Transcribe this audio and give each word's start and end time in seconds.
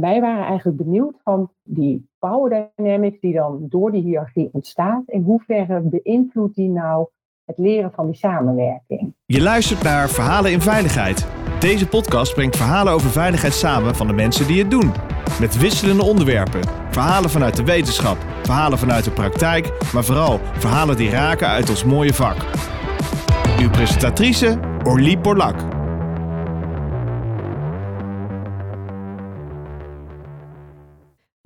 Wij 0.00 0.20
waren 0.20 0.46
eigenlijk 0.46 0.76
benieuwd 0.76 1.14
van 1.24 1.50
die 1.62 2.08
power 2.18 2.70
dynamics 2.76 3.20
die 3.20 3.32
dan 3.32 3.66
door 3.68 3.92
die 3.92 4.02
hiërarchie 4.02 4.48
ontstaat. 4.52 5.02
In 5.06 5.22
hoeverre 5.22 5.80
beïnvloedt 5.80 6.54
die 6.54 6.68
nou 6.68 7.06
het 7.44 7.58
leren 7.58 7.92
van 7.92 8.06
die 8.06 8.14
samenwerking? 8.14 9.14
Je 9.26 9.42
luistert 9.42 9.82
naar 9.82 10.08
Verhalen 10.08 10.52
in 10.52 10.60
Veiligheid. 10.60 11.26
Deze 11.58 11.88
podcast 11.88 12.34
brengt 12.34 12.56
verhalen 12.56 12.92
over 12.92 13.10
veiligheid 13.10 13.52
samen 13.52 13.94
van 13.94 14.06
de 14.06 14.12
mensen 14.12 14.46
die 14.46 14.58
het 14.58 14.70
doen. 14.70 14.92
Met 15.40 15.58
wisselende 15.58 16.04
onderwerpen. 16.04 16.60
Verhalen 16.90 17.30
vanuit 17.30 17.56
de 17.56 17.64
wetenschap, 17.64 18.16
verhalen 18.42 18.78
vanuit 18.78 19.04
de 19.04 19.10
praktijk, 19.10 19.92
maar 19.92 20.04
vooral 20.04 20.38
verhalen 20.52 20.96
die 20.96 21.10
raken 21.10 21.48
uit 21.48 21.70
ons 21.70 21.84
mooie 21.84 22.14
vak. 22.14 22.36
Uw 23.60 23.70
presentatrice 23.70 24.58
Orlie 24.84 25.18
Borlak. 25.18 25.79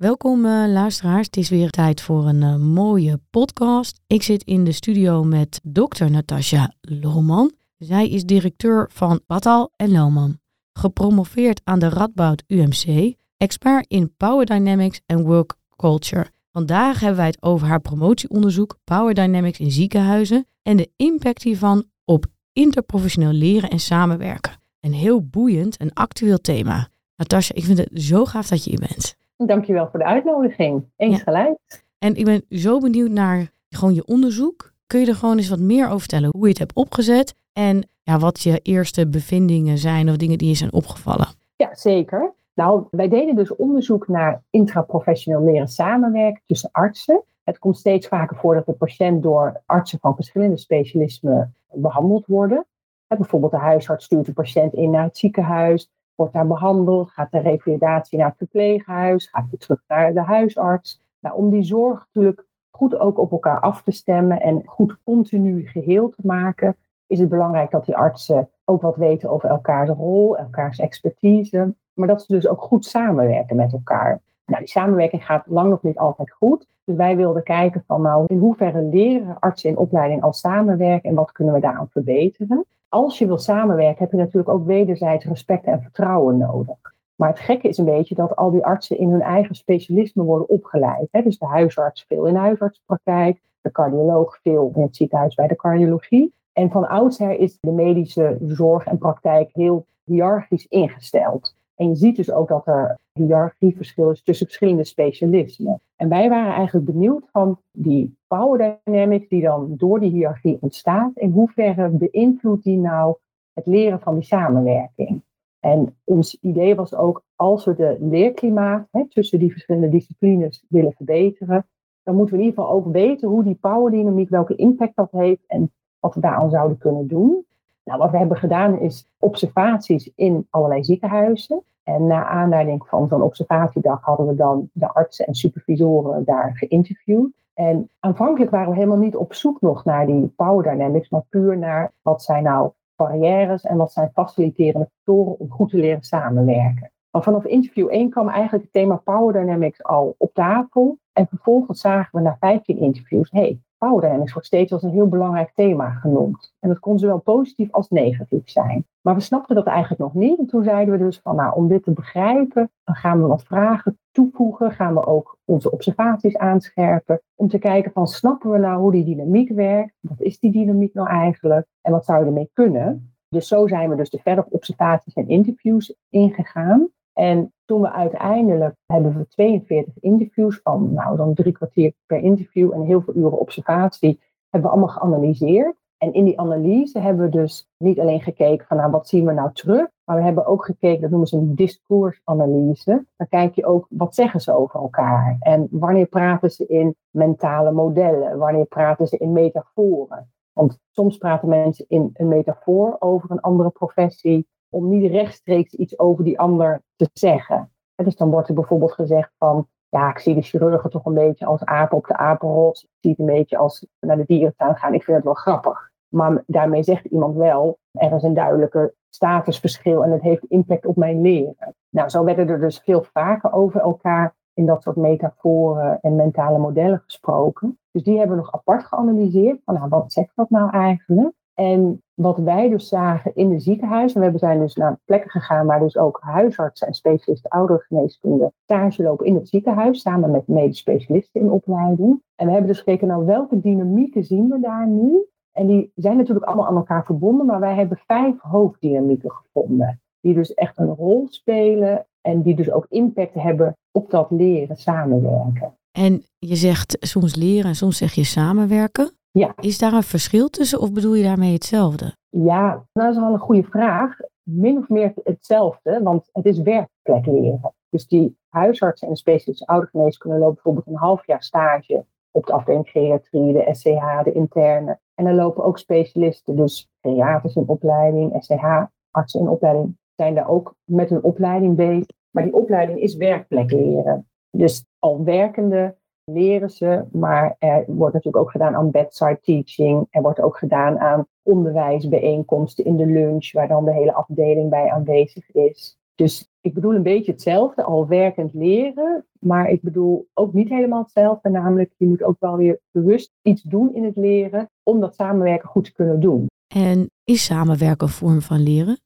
Welkom 0.05 0.45
uh, 0.45 0.65
luisteraars, 0.67 1.25
het 1.25 1.37
is 1.37 1.49
weer 1.49 1.69
tijd 1.69 2.01
voor 2.01 2.27
een 2.27 2.41
uh, 2.41 2.55
mooie 2.55 3.19
podcast. 3.29 3.99
Ik 4.07 4.23
zit 4.23 4.43
in 4.43 4.63
de 4.63 4.71
studio 4.71 5.23
met 5.23 5.59
dokter 5.63 6.11
Natasja 6.11 6.73
Lohman. 6.81 7.51
Zij 7.77 8.09
is 8.09 8.23
directeur 8.23 8.89
van 8.91 9.21
Batal 9.27 9.71
en 9.75 9.91
Lohman. 9.91 10.39
Gepromoveerd 10.73 11.61
aan 11.63 11.79
de 11.79 11.89
Radboud 11.89 12.43
UMC, 12.47 13.13
expert 13.37 13.87
in 13.87 14.15
Power 14.17 14.45
Dynamics 14.45 15.01
en 15.05 15.23
Work 15.23 15.55
Culture. 15.75 16.31
Vandaag 16.51 16.99
hebben 16.99 17.17
wij 17.17 17.27
het 17.27 17.41
over 17.41 17.67
haar 17.67 17.81
promotieonderzoek 17.81 18.77
Power 18.83 19.13
Dynamics 19.13 19.59
in 19.59 19.71
ziekenhuizen 19.71 20.47
en 20.61 20.77
de 20.77 20.89
impact 20.95 21.43
hiervan 21.43 21.85
op 22.03 22.25
interprofessioneel 22.53 23.33
leren 23.33 23.69
en 23.69 23.79
samenwerken. 23.79 24.59
Een 24.79 24.93
heel 24.93 25.27
boeiend 25.27 25.77
en 25.77 25.93
actueel 25.93 26.37
thema. 26.37 26.89
Natasja, 27.15 27.55
ik 27.55 27.63
vind 27.63 27.77
het 27.77 27.89
zo 27.93 28.25
gaaf 28.25 28.47
dat 28.47 28.63
je 28.63 28.69
hier 28.69 28.79
bent. 28.79 29.15
Dankjewel 29.37 29.87
voor 29.89 29.99
de 29.99 30.05
uitnodiging. 30.05 30.85
Eens 30.97 31.21
gelijk. 31.21 31.83
En 31.99 32.15
ik 32.15 32.25
ben 32.25 32.45
zo 32.49 32.79
benieuwd 32.79 33.09
naar 33.09 33.51
gewoon 33.69 33.93
je 33.93 34.05
onderzoek. 34.05 34.73
Kun 34.87 34.99
je 34.99 35.07
er 35.07 35.15
gewoon 35.15 35.37
eens 35.37 35.49
wat 35.49 35.59
meer 35.59 35.85
over 35.85 35.99
vertellen 35.99 36.29
hoe 36.31 36.43
je 36.43 36.49
het 36.49 36.59
hebt 36.59 36.75
opgezet 36.75 37.35
en 37.53 37.89
ja, 38.03 38.19
wat 38.19 38.41
je 38.41 38.59
eerste 38.59 39.07
bevindingen 39.07 39.77
zijn 39.77 40.09
of 40.09 40.17
dingen 40.17 40.37
die 40.37 40.47
je 40.47 40.55
zijn 40.55 40.73
opgevallen? 40.73 41.27
Ja, 41.55 41.75
zeker. 41.75 42.33
Nou, 42.53 42.87
wij 42.91 43.07
deden 43.07 43.35
dus 43.35 43.55
onderzoek 43.55 44.07
naar 44.07 44.43
intraprofessioneel 44.49 45.43
leren 45.43 45.67
samenwerken 45.67 46.41
tussen 46.45 46.69
artsen. 46.71 47.23
Het 47.43 47.59
komt 47.59 47.77
steeds 47.77 48.07
vaker 48.07 48.37
voor 48.37 48.55
dat 48.55 48.65
de 48.65 48.73
patiënt 48.73 49.23
door 49.23 49.61
artsen 49.65 49.99
van 49.99 50.15
verschillende 50.15 50.57
specialismen 50.57 51.55
behandeld 51.73 52.25
worden. 52.25 52.65
Bijvoorbeeld 53.07 53.51
de 53.51 53.57
huisarts 53.57 54.05
stuurt 54.05 54.25
de 54.25 54.33
patiënt 54.33 54.73
in 54.73 54.89
naar 54.89 55.03
het 55.03 55.17
ziekenhuis 55.17 55.91
wordt 56.15 56.33
daar 56.33 56.47
behandeld, 56.47 57.11
gaat 57.11 57.31
de 57.31 57.39
revalidatie 57.39 58.17
naar 58.17 58.27
het 58.27 58.37
verpleeghuis, 58.37 59.27
gaat 59.27 59.49
weer 59.49 59.59
terug 59.59 59.83
naar 59.87 60.13
de 60.13 60.21
huisarts. 60.21 61.01
Nou, 61.19 61.35
om 61.35 61.49
die 61.49 61.63
zorg 61.63 61.99
natuurlijk 62.05 62.47
goed 62.71 62.99
ook 62.99 63.17
op 63.17 63.31
elkaar 63.31 63.59
af 63.59 63.83
te 63.83 63.91
stemmen 63.91 64.41
en 64.41 64.61
goed 64.65 64.97
continu 65.03 65.67
geheel 65.67 66.09
te 66.09 66.21
maken, 66.23 66.75
is 67.07 67.19
het 67.19 67.29
belangrijk 67.29 67.71
dat 67.71 67.85
die 67.85 67.97
artsen 67.97 68.49
ook 68.65 68.81
wat 68.81 68.95
weten 68.95 69.29
over 69.29 69.49
elkaars 69.49 69.89
rol, 69.89 70.37
elkaars 70.37 70.79
expertise, 70.79 71.75
maar 71.93 72.07
dat 72.07 72.21
ze 72.21 72.33
dus 72.33 72.47
ook 72.47 72.61
goed 72.61 72.85
samenwerken 72.85 73.55
met 73.55 73.73
elkaar. 73.73 74.21
Nou, 74.45 74.59
die 74.59 74.69
samenwerking 74.69 75.25
gaat 75.25 75.43
lang 75.47 75.69
nog 75.69 75.83
niet 75.83 75.97
altijd 75.97 76.31
goed. 76.31 76.67
Dus 76.83 76.95
wij 76.95 77.15
wilden 77.15 77.43
kijken 77.43 77.83
van 77.87 78.01
nou, 78.01 78.23
in 78.27 78.37
hoeverre 78.37 78.81
leren 78.81 79.39
artsen 79.39 79.69
in 79.69 79.77
opleiding 79.77 80.23
al 80.23 80.33
samenwerken 80.33 81.09
en 81.09 81.15
wat 81.15 81.31
kunnen 81.31 81.53
we 81.53 81.59
daaraan 81.59 81.89
verbeteren 81.89 82.65
als 82.95 83.17
je 83.17 83.25
wil 83.25 83.37
samenwerken, 83.37 84.03
heb 84.03 84.11
je 84.11 84.17
natuurlijk 84.17 84.49
ook 84.49 84.65
wederzijds 84.65 85.25
respect 85.25 85.65
en 85.65 85.81
vertrouwen 85.81 86.37
nodig. 86.37 86.77
Maar 87.15 87.29
het 87.29 87.39
gekke 87.39 87.67
is 87.67 87.77
een 87.77 87.85
beetje 87.85 88.15
dat 88.15 88.35
al 88.35 88.51
die 88.51 88.65
artsen 88.65 88.97
in 88.97 89.09
hun 89.09 89.21
eigen 89.21 89.55
specialisme 89.55 90.23
worden 90.23 90.49
opgeleid. 90.49 91.07
Hè? 91.11 91.21
Dus 91.21 91.37
de 91.37 91.45
huisarts 91.45 92.05
veel 92.07 92.25
in 92.25 92.33
de 92.33 92.39
huisartspraktijk, 92.39 93.41
de 93.61 93.71
cardioloog 93.71 94.39
veel 94.41 94.71
in 94.75 94.81
het 94.81 94.95
ziekenhuis 94.95 95.35
bij 95.35 95.47
de 95.47 95.55
cardiologie. 95.55 96.33
En 96.53 96.71
van 96.71 96.87
oudsher 96.87 97.39
is 97.39 97.57
de 97.59 97.71
medische 97.71 98.37
zorg 98.41 98.85
en 98.85 98.97
praktijk 98.97 99.49
heel 99.53 99.85
hiërarchisch 100.03 100.67
ingesteld. 100.67 101.54
En 101.75 101.89
je 101.89 101.95
ziet 101.95 102.15
dus 102.15 102.31
ook 102.31 102.47
dat 102.47 102.67
er 102.67 102.97
hiërarchieverschil 103.13 104.11
is 104.11 104.23
tussen 104.23 104.45
verschillende 104.45 104.83
specialismen. 104.83 105.81
En 105.95 106.09
wij 106.09 106.29
waren 106.29 106.53
eigenlijk 106.53 106.85
benieuwd 106.85 107.27
van 107.31 107.59
die 107.71 108.17
power 108.27 108.79
dynamics 108.83 109.27
die 109.27 109.41
dan 109.41 109.73
door 109.77 109.99
die 109.99 110.11
hiërarchie 110.11 110.57
ontstaat, 110.61 111.17
in 111.17 111.31
hoeverre 111.31 111.89
beïnvloedt 111.89 112.63
die 112.63 112.77
nou 112.77 113.15
het 113.53 113.65
leren 113.65 113.99
van 113.99 114.13
die 114.13 114.23
samenwerking? 114.23 115.23
En 115.59 115.97
ons 116.03 116.37
idee 116.41 116.75
was 116.75 116.95
ook, 116.95 117.23
als 117.35 117.65
we 117.65 117.75
de 117.75 117.97
leerklimaat 117.99 118.87
hè, 118.91 119.07
tussen 119.07 119.39
die 119.39 119.51
verschillende 119.51 119.89
disciplines 119.89 120.65
willen 120.67 120.93
verbeteren, 120.93 121.67
dan 122.03 122.15
moeten 122.15 122.35
we 122.35 122.41
in 122.41 122.47
ieder 122.47 122.63
geval 122.63 122.77
ook 122.77 122.91
weten 122.91 123.29
hoe 123.29 123.43
die 123.43 123.57
powerdynamiek, 123.61 124.29
welke 124.29 124.55
impact 124.55 124.95
dat 124.95 125.11
heeft 125.11 125.43
en 125.47 125.71
wat 125.99 126.15
we 126.15 126.21
daaraan 126.21 126.49
zouden 126.49 126.77
kunnen 126.77 127.07
doen. 127.07 127.45
Nou, 127.85 127.99
wat 127.99 128.11
we 128.11 128.17
hebben 128.17 128.37
gedaan 128.37 128.79
is 128.79 129.09
observaties 129.19 130.11
in 130.15 130.47
allerlei 130.49 130.83
ziekenhuizen. 130.83 131.63
En 131.83 132.07
na 132.07 132.25
aanleiding 132.25 132.87
van 132.87 133.07
zo'n 133.07 133.21
observatiedag 133.21 134.01
hadden 134.01 134.27
we 134.27 134.35
dan 134.35 134.69
de 134.73 134.93
artsen 134.93 135.25
en 135.25 135.35
supervisoren 135.35 136.23
daar 136.23 136.51
geïnterviewd. 136.55 137.33
En 137.53 137.89
aanvankelijk 137.99 138.51
waren 138.51 138.69
we 138.69 138.75
helemaal 138.75 138.97
niet 138.97 139.15
op 139.15 139.33
zoek 139.33 139.61
nog 139.61 139.85
naar 139.85 140.05
die 140.05 140.27
power 140.27 140.63
dynamics, 140.63 141.09
maar 141.09 141.25
puur 141.29 141.57
naar 141.57 141.93
wat 142.01 142.23
zijn 142.23 142.43
nou 142.43 142.71
barrières 142.95 143.63
en 143.63 143.77
wat 143.77 143.91
zijn 143.91 144.11
faciliterende 144.13 144.89
factoren 144.95 145.39
om 145.39 145.51
goed 145.51 145.69
te 145.69 145.77
leren 145.77 146.03
samenwerken. 146.03 146.91
Maar 147.11 147.23
vanaf 147.23 147.45
interview 147.45 147.87
1 147.89 148.09
kwam 148.09 148.29
eigenlijk 148.29 148.63
het 148.63 148.73
thema 148.73 148.95
power 148.95 149.33
dynamics 149.33 149.83
al 149.83 150.15
op 150.17 150.33
tafel. 150.33 150.97
En 151.13 151.27
vervolgens 151.27 151.81
zagen 151.81 152.17
we 152.17 152.21
na 152.21 152.37
15 152.39 152.77
interviews, 152.77 153.31
hey, 153.31 153.59
power 153.77 154.17
wordt 154.17 154.45
steeds 154.45 154.73
als 154.73 154.83
een 154.83 154.89
heel 154.89 155.07
belangrijk 155.07 155.51
thema 155.53 155.89
genoemd. 155.89 156.53
En 156.59 156.69
dat 156.69 156.79
kon 156.79 156.99
zowel 156.99 157.19
positief 157.19 157.71
als 157.71 157.89
negatief 157.89 158.49
zijn. 158.49 158.85
Maar 159.01 159.15
we 159.15 159.21
snapten 159.21 159.55
dat 159.55 159.65
eigenlijk 159.65 160.01
nog 160.01 160.13
niet. 160.13 160.39
En 160.39 160.45
toen 160.45 160.63
zeiden 160.63 160.97
we 160.97 161.03
dus 161.03 161.19
van, 161.19 161.35
nou, 161.35 161.55
om 161.55 161.67
dit 161.67 161.83
te 161.83 161.91
begrijpen, 161.91 162.71
dan 162.83 162.95
gaan 162.95 163.21
we 163.21 163.27
wat 163.27 163.43
vragen 163.43 163.99
toevoegen. 164.11 164.71
Gaan 164.71 164.93
we 164.93 165.05
ook 165.05 165.37
onze 165.45 165.71
observaties 165.71 166.37
aanscherpen. 166.37 167.21
Om 167.35 167.47
te 167.47 167.57
kijken 167.57 167.91
van, 167.91 168.07
snappen 168.07 168.51
we 168.51 168.57
nou 168.57 168.79
hoe 168.79 168.91
die 168.91 169.05
dynamiek 169.05 169.49
werkt? 169.49 169.93
Wat 169.99 170.21
is 170.21 170.39
die 170.39 170.51
dynamiek 170.51 170.93
nou 170.93 171.09
eigenlijk? 171.09 171.67
En 171.81 171.91
wat 171.91 172.05
zou 172.05 172.19
je 172.19 172.25
ermee 172.25 172.49
kunnen? 172.53 173.15
Dus 173.29 173.47
zo 173.47 173.67
zijn 173.67 173.89
we 173.89 173.95
dus 173.95 174.09
de 174.09 174.19
verdere 174.23 174.47
observaties 174.49 175.13
en 175.13 175.27
interviews 175.27 175.95
ingegaan. 176.09 176.89
En 177.15 177.53
toen 177.65 177.81
we 177.81 177.91
uiteindelijk 177.91 178.75
hebben 178.85 179.17
we 179.17 179.27
42 179.27 179.93
interviews 179.99 180.59
van 180.63 180.93
nou 180.93 181.17
dan 181.17 181.33
drie 181.33 181.51
kwartier 181.51 181.93
per 182.05 182.19
interview 182.19 182.73
en 182.73 182.81
heel 182.81 183.01
veel 183.01 183.15
uren 183.15 183.39
observatie, 183.39 184.19
hebben 184.49 184.69
we 184.69 184.77
allemaal 184.77 184.95
geanalyseerd. 184.95 185.75
En 185.97 186.13
in 186.13 186.25
die 186.25 186.39
analyse 186.39 186.99
hebben 186.99 187.25
we 187.25 187.31
dus 187.31 187.69
niet 187.77 187.99
alleen 187.99 188.21
gekeken 188.21 188.65
van 188.65 188.77
nou 188.77 188.91
wat 188.91 189.07
zien 189.07 189.25
we 189.25 189.33
nou 189.33 189.49
terug, 189.53 189.87
maar 190.03 190.15
we 190.15 190.23
hebben 190.23 190.45
ook 190.45 190.65
gekeken, 190.65 191.01
dat 191.01 191.09
noemen 191.09 191.27
ze 191.27 191.37
een 191.37 191.55
discoursanalyse. 191.55 193.05
Dan 193.15 193.27
kijk 193.27 193.55
je 193.55 193.65
ook 193.65 193.87
wat 193.89 194.15
zeggen 194.15 194.41
ze 194.41 194.53
over 194.53 194.79
elkaar 194.79 195.37
en 195.39 195.67
wanneer 195.71 196.05
praten 196.05 196.51
ze 196.51 196.65
in 196.65 196.95
mentale 197.09 197.71
modellen, 197.71 198.37
wanneer 198.37 198.65
praten 198.65 199.07
ze 199.07 199.17
in 199.17 199.31
metaforen. 199.31 200.29
Want 200.53 200.79
soms 200.91 201.17
praten 201.17 201.49
mensen 201.49 201.85
in 201.87 202.09
een 202.13 202.27
metafoor 202.27 202.95
over 202.99 203.31
een 203.31 203.41
andere 203.41 203.69
professie 203.69 204.47
om 204.75 204.89
niet 204.89 205.11
rechtstreeks 205.11 205.73
iets 205.73 205.99
over 205.99 206.23
die 206.23 206.39
ander 206.39 206.81
te 206.95 207.09
zeggen. 207.13 207.71
dus 207.95 208.15
dan 208.15 208.29
wordt 208.29 208.47
er 208.47 208.53
bijvoorbeeld 208.53 208.91
gezegd 208.91 209.31
van, 209.37 209.67
ja, 209.89 210.09
ik 210.09 210.19
zie 210.19 210.35
de 210.35 210.41
chirurgen 210.41 210.89
toch 210.89 211.05
een 211.05 211.13
beetje 211.13 211.45
als 211.45 211.65
apen 211.65 211.97
op 211.97 212.07
de 212.07 212.17
apenrots. 212.17 212.83
Ik 212.83 212.89
zie 212.99 213.11
het 213.11 213.19
een 213.19 213.25
beetje 213.25 213.57
als 213.57 213.87
naar 213.99 214.17
de 214.17 214.25
dierentuin 214.25 214.75
gaan. 214.75 214.93
Ik 214.93 215.03
vind 215.03 215.17
het 215.17 215.25
wel 215.25 215.33
grappig. 215.33 215.91
Maar 216.07 216.43
daarmee 216.47 216.83
zegt 216.83 217.05
iemand 217.05 217.35
wel, 217.35 217.79
er 217.91 218.13
is 218.13 218.23
een 218.23 218.33
duidelijke 218.33 218.93
statusverschil 219.09 220.03
en 220.03 220.11
het 220.11 220.21
heeft 220.21 220.43
impact 220.43 220.85
op 220.85 220.95
mijn 220.95 221.21
leren. 221.21 221.75
Nou, 221.89 222.09
zo 222.09 222.23
werden 222.23 222.47
er 222.47 222.59
dus 222.59 222.79
veel 222.79 223.03
vaker 223.03 223.53
over 223.53 223.81
elkaar 223.81 224.35
in 224.53 224.65
dat 224.65 224.83
soort 224.83 224.95
metaforen 224.95 225.99
en 226.01 226.15
mentale 226.15 226.57
modellen 226.57 227.01
gesproken. 227.05 227.79
Dus 227.91 228.03
die 228.03 228.17
hebben 228.17 228.35
we 228.35 228.41
nog 228.41 228.53
apart 228.53 228.83
geanalyseerd. 228.83 229.61
Van, 229.65 229.73
nou, 229.73 229.89
wat 229.89 230.13
zegt 230.13 230.35
dat 230.35 230.49
nou 230.49 230.69
eigenlijk? 230.69 231.33
En 231.55 232.01
wat 232.13 232.37
wij 232.37 232.69
dus 232.69 232.87
zagen 232.87 233.35
in 233.35 233.49
de 233.49 233.59
ziekenhuizen, 233.59 234.31
we 234.31 234.37
zijn 234.37 234.59
dus 234.59 234.75
naar 234.75 234.99
plekken 235.05 235.29
gegaan 235.29 235.65
waar 235.65 235.79
dus 235.79 235.97
ook 235.97 236.19
huisartsen 236.21 236.87
en 236.87 236.93
specialisten 236.93 237.49
ouderengeneeskunde 237.49 238.51
stage 238.63 239.03
lopen 239.03 239.25
in 239.25 239.35
het 239.35 239.49
ziekenhuis, 239.49 240.01
samen 240.01 240.31
met 240.31 240.47
medisch 240.47 240.77
specialisten 240.77 241.41
in 241.41 241.51
opleiding. 241.51 242.21
En 242.35 242.45
we 242.45 242.51
hebben 242.51 242.69
dus 242.69 242.79
gekeken 242.79 243.07
naar 243.07 243.25
welke 243.25 243.59
dynamieken 243.59 244.23
zien 244.23 244.49
we 244.49 244.59
daar 244.59 244.87
nu. 244.87 245.25
En 245.51 245.67
die 245.67 245.91
zijn 245.95 246.17
natuurlijk 246.17 246.45
allemaal 246.45 246.67
aan 246.67 246.75
elkaar 246.75 247.05
verbonden, 247.05 247.45
maar 247.45 247.59
wij 247.59 247.75
hebben 247.75 247.97
vijf 248.05 248.35
hoofddynamieken 248.41 249.31
gevonden. 249.31 250.01
Die 250.19 250.33
dus 250.33 250.53
echt 250.53 250.77
een 250.77 250.95
rol 250.95 251.27
spelen 251.29 252.05
en 252.21 252.41
die 252.41 252.55
dus 252.55 252.71
ook 252.71 252.85
impact 252.89 253.33
hebben 253.33 253.77
op 253.91 254.09
dat 254.09 254.31
leren 254.31 254.75
samenwerken. 254.75 255.73
En 255.91 256.23
je 256.39 256.55
zegt 256.55 256.97
soms 256.99 257.35
leren 257.35 257.69
en 257.69 257.75
soms 257.75 257.97
zeg 257.97 258.13
je 258.13 258.23
samenwerken. 258.23 259.11
Ja. 259.39 259.53
Is 259.59 259.77
daar 259.77 259.93
een 259.93 260.03
verschil 260.03 260.49
tussen 260.49 260.79
of 260.79 260.91
bedoel 260.91 261.13
je 261.13 261.23
daarmee 261.23 261.53
hetzelfde? 261.53 262.15
Ja, 262.29 262.85
dat 262.93 263.09
is 263.11 263.19
wel 263.19 263.33
een 263.33 263.39
goede 263.39 263.63
vraag. 263.63 264.17
Min 264.43 264.77
of 264.77 264.89
meer 264.89 265.13
hetzelfde, 265.23 266.03
want 266.03 266.29
het 266.31 266.45
is 266.45 266.61
werkplek 266.61 267.25
leren. 267.25 267.73
Dus 267.89 268.07
die 268.07 268.37
huisartsen 268.49 269.07
en 269.07 269.13
de 269.13 269.19
specialistische 269.19 269.65
oudergeneeskunde 269.65 270.37
lopen 270.37 270.53
bijvoorbeeld 270.53 270.87
een 270.87 270.95
half 270.95 271.25
jaar 271.25 271.43
stage 271.43 272.05
op 272.31 272.45
de 272.45 272.53
afdeling 272.53 272.89
geriatrie, 272.89 273.53
de 273.53 273.67
SCH, 273.71 274.23
de 274.23 274.31
interne. 274.31 274.99
En 275.15 275.25
dan 275.25 275.35
lopen 275.35 275.63
ook 275.63 275.77
specialisten, 275.77 276.55
dus 276.55 276.89
geriaters 277.01 277.55
in 277.55 277.67
opleiding, 277.67 278.43
SCH-artsen 278.43 279.39
in 279.39 279.49
opleiding, 279.49 279.97
zijn 280.15 280.35
daar 280.35 280.49
ook 280.49 280.75
met 280.83 281.11
een 281.11 281.23
opleiding 281.23 281.75
bezig. 281.75 282.05
Maar 282.31 282.43
die 282.43 282.53
opleiding 282.53 282.99
is 282.99 283.15
werkplek 283.15 283.71
leren. 283.71 284.27
Dus 284.51 284.85
al 284.99 285.23
werkende 285.23 285.95
leren 286.31 286.69
ze, 286.69 287.03
maar 287.11 287.55
er 287.59 287.83
wordt 287.87 288.13
natuurlijk 288.13 288.43
ook 288.43 288.51
gedaan 288.51 288.75
aan 288.75 288.91
bedside 288.91 289.39
teaching. 289.41 290.07
Er 290.09 290.21
wordt 290.21 290.41
ook 290.41 290.57
gedaan 290.57 290.99
aan 290.99 291.27
onderwijsbijeenkomsten 291.43 292.85
in 292.85 292.97
de 292.97 293.05
lunch, 293.05 293.51
waar 293.51 293.67
dan 293.67 293.85
de 293.85 293.93
hele 293.93 294.13
afdeling 294.13 294.69
bij 294.69 294.91
aanwezig 294.91 295.51
is. 295.51 295.97
Dus 296.15 296.49
ik 296.61 296.73
bedoel 296.73 296.95
een 296.95 297.03
beetje 297.03 297.31
hetzelfde, 297.31 297.83
al 297.83 298.07
werkend 298.07 298.53
leren, 298.53 299.25
maar 299.39 299.69
ik 299.69 299.81
bedoel 299.81 300.27
ook 300.33 300.53
niet 300.53 300.69
helemaal 300.69 301.01
hetzelfde. 301.01 301.49
Namelijk, 301.49 301.93
je 301.97 302.07
moet 302.07 302.23
ook 302.23 302.39
wel 302.39 302.57
weer 302.57 302.79
bewust 302.91 303.31
iets 303.41 303.61
doen 303.61 303.93
in 303.93 304.03
het 304.03 304.15
leren 304.15 304.69
om 304.83 304.99
dat 304.99 305.15
samenwerken 305.15 305.69
goed 305.69 305.83
te 305.83 305.93
kunnen 305.93 306.19
doen. 306.19 306.47
En 306.73 307.09
is 307.23 307.45
samenwerken 307.45 308.07
een 308.07 308.13
vorm 308.13 308.41
van 308.41 308.63
leren? 308.63 308.99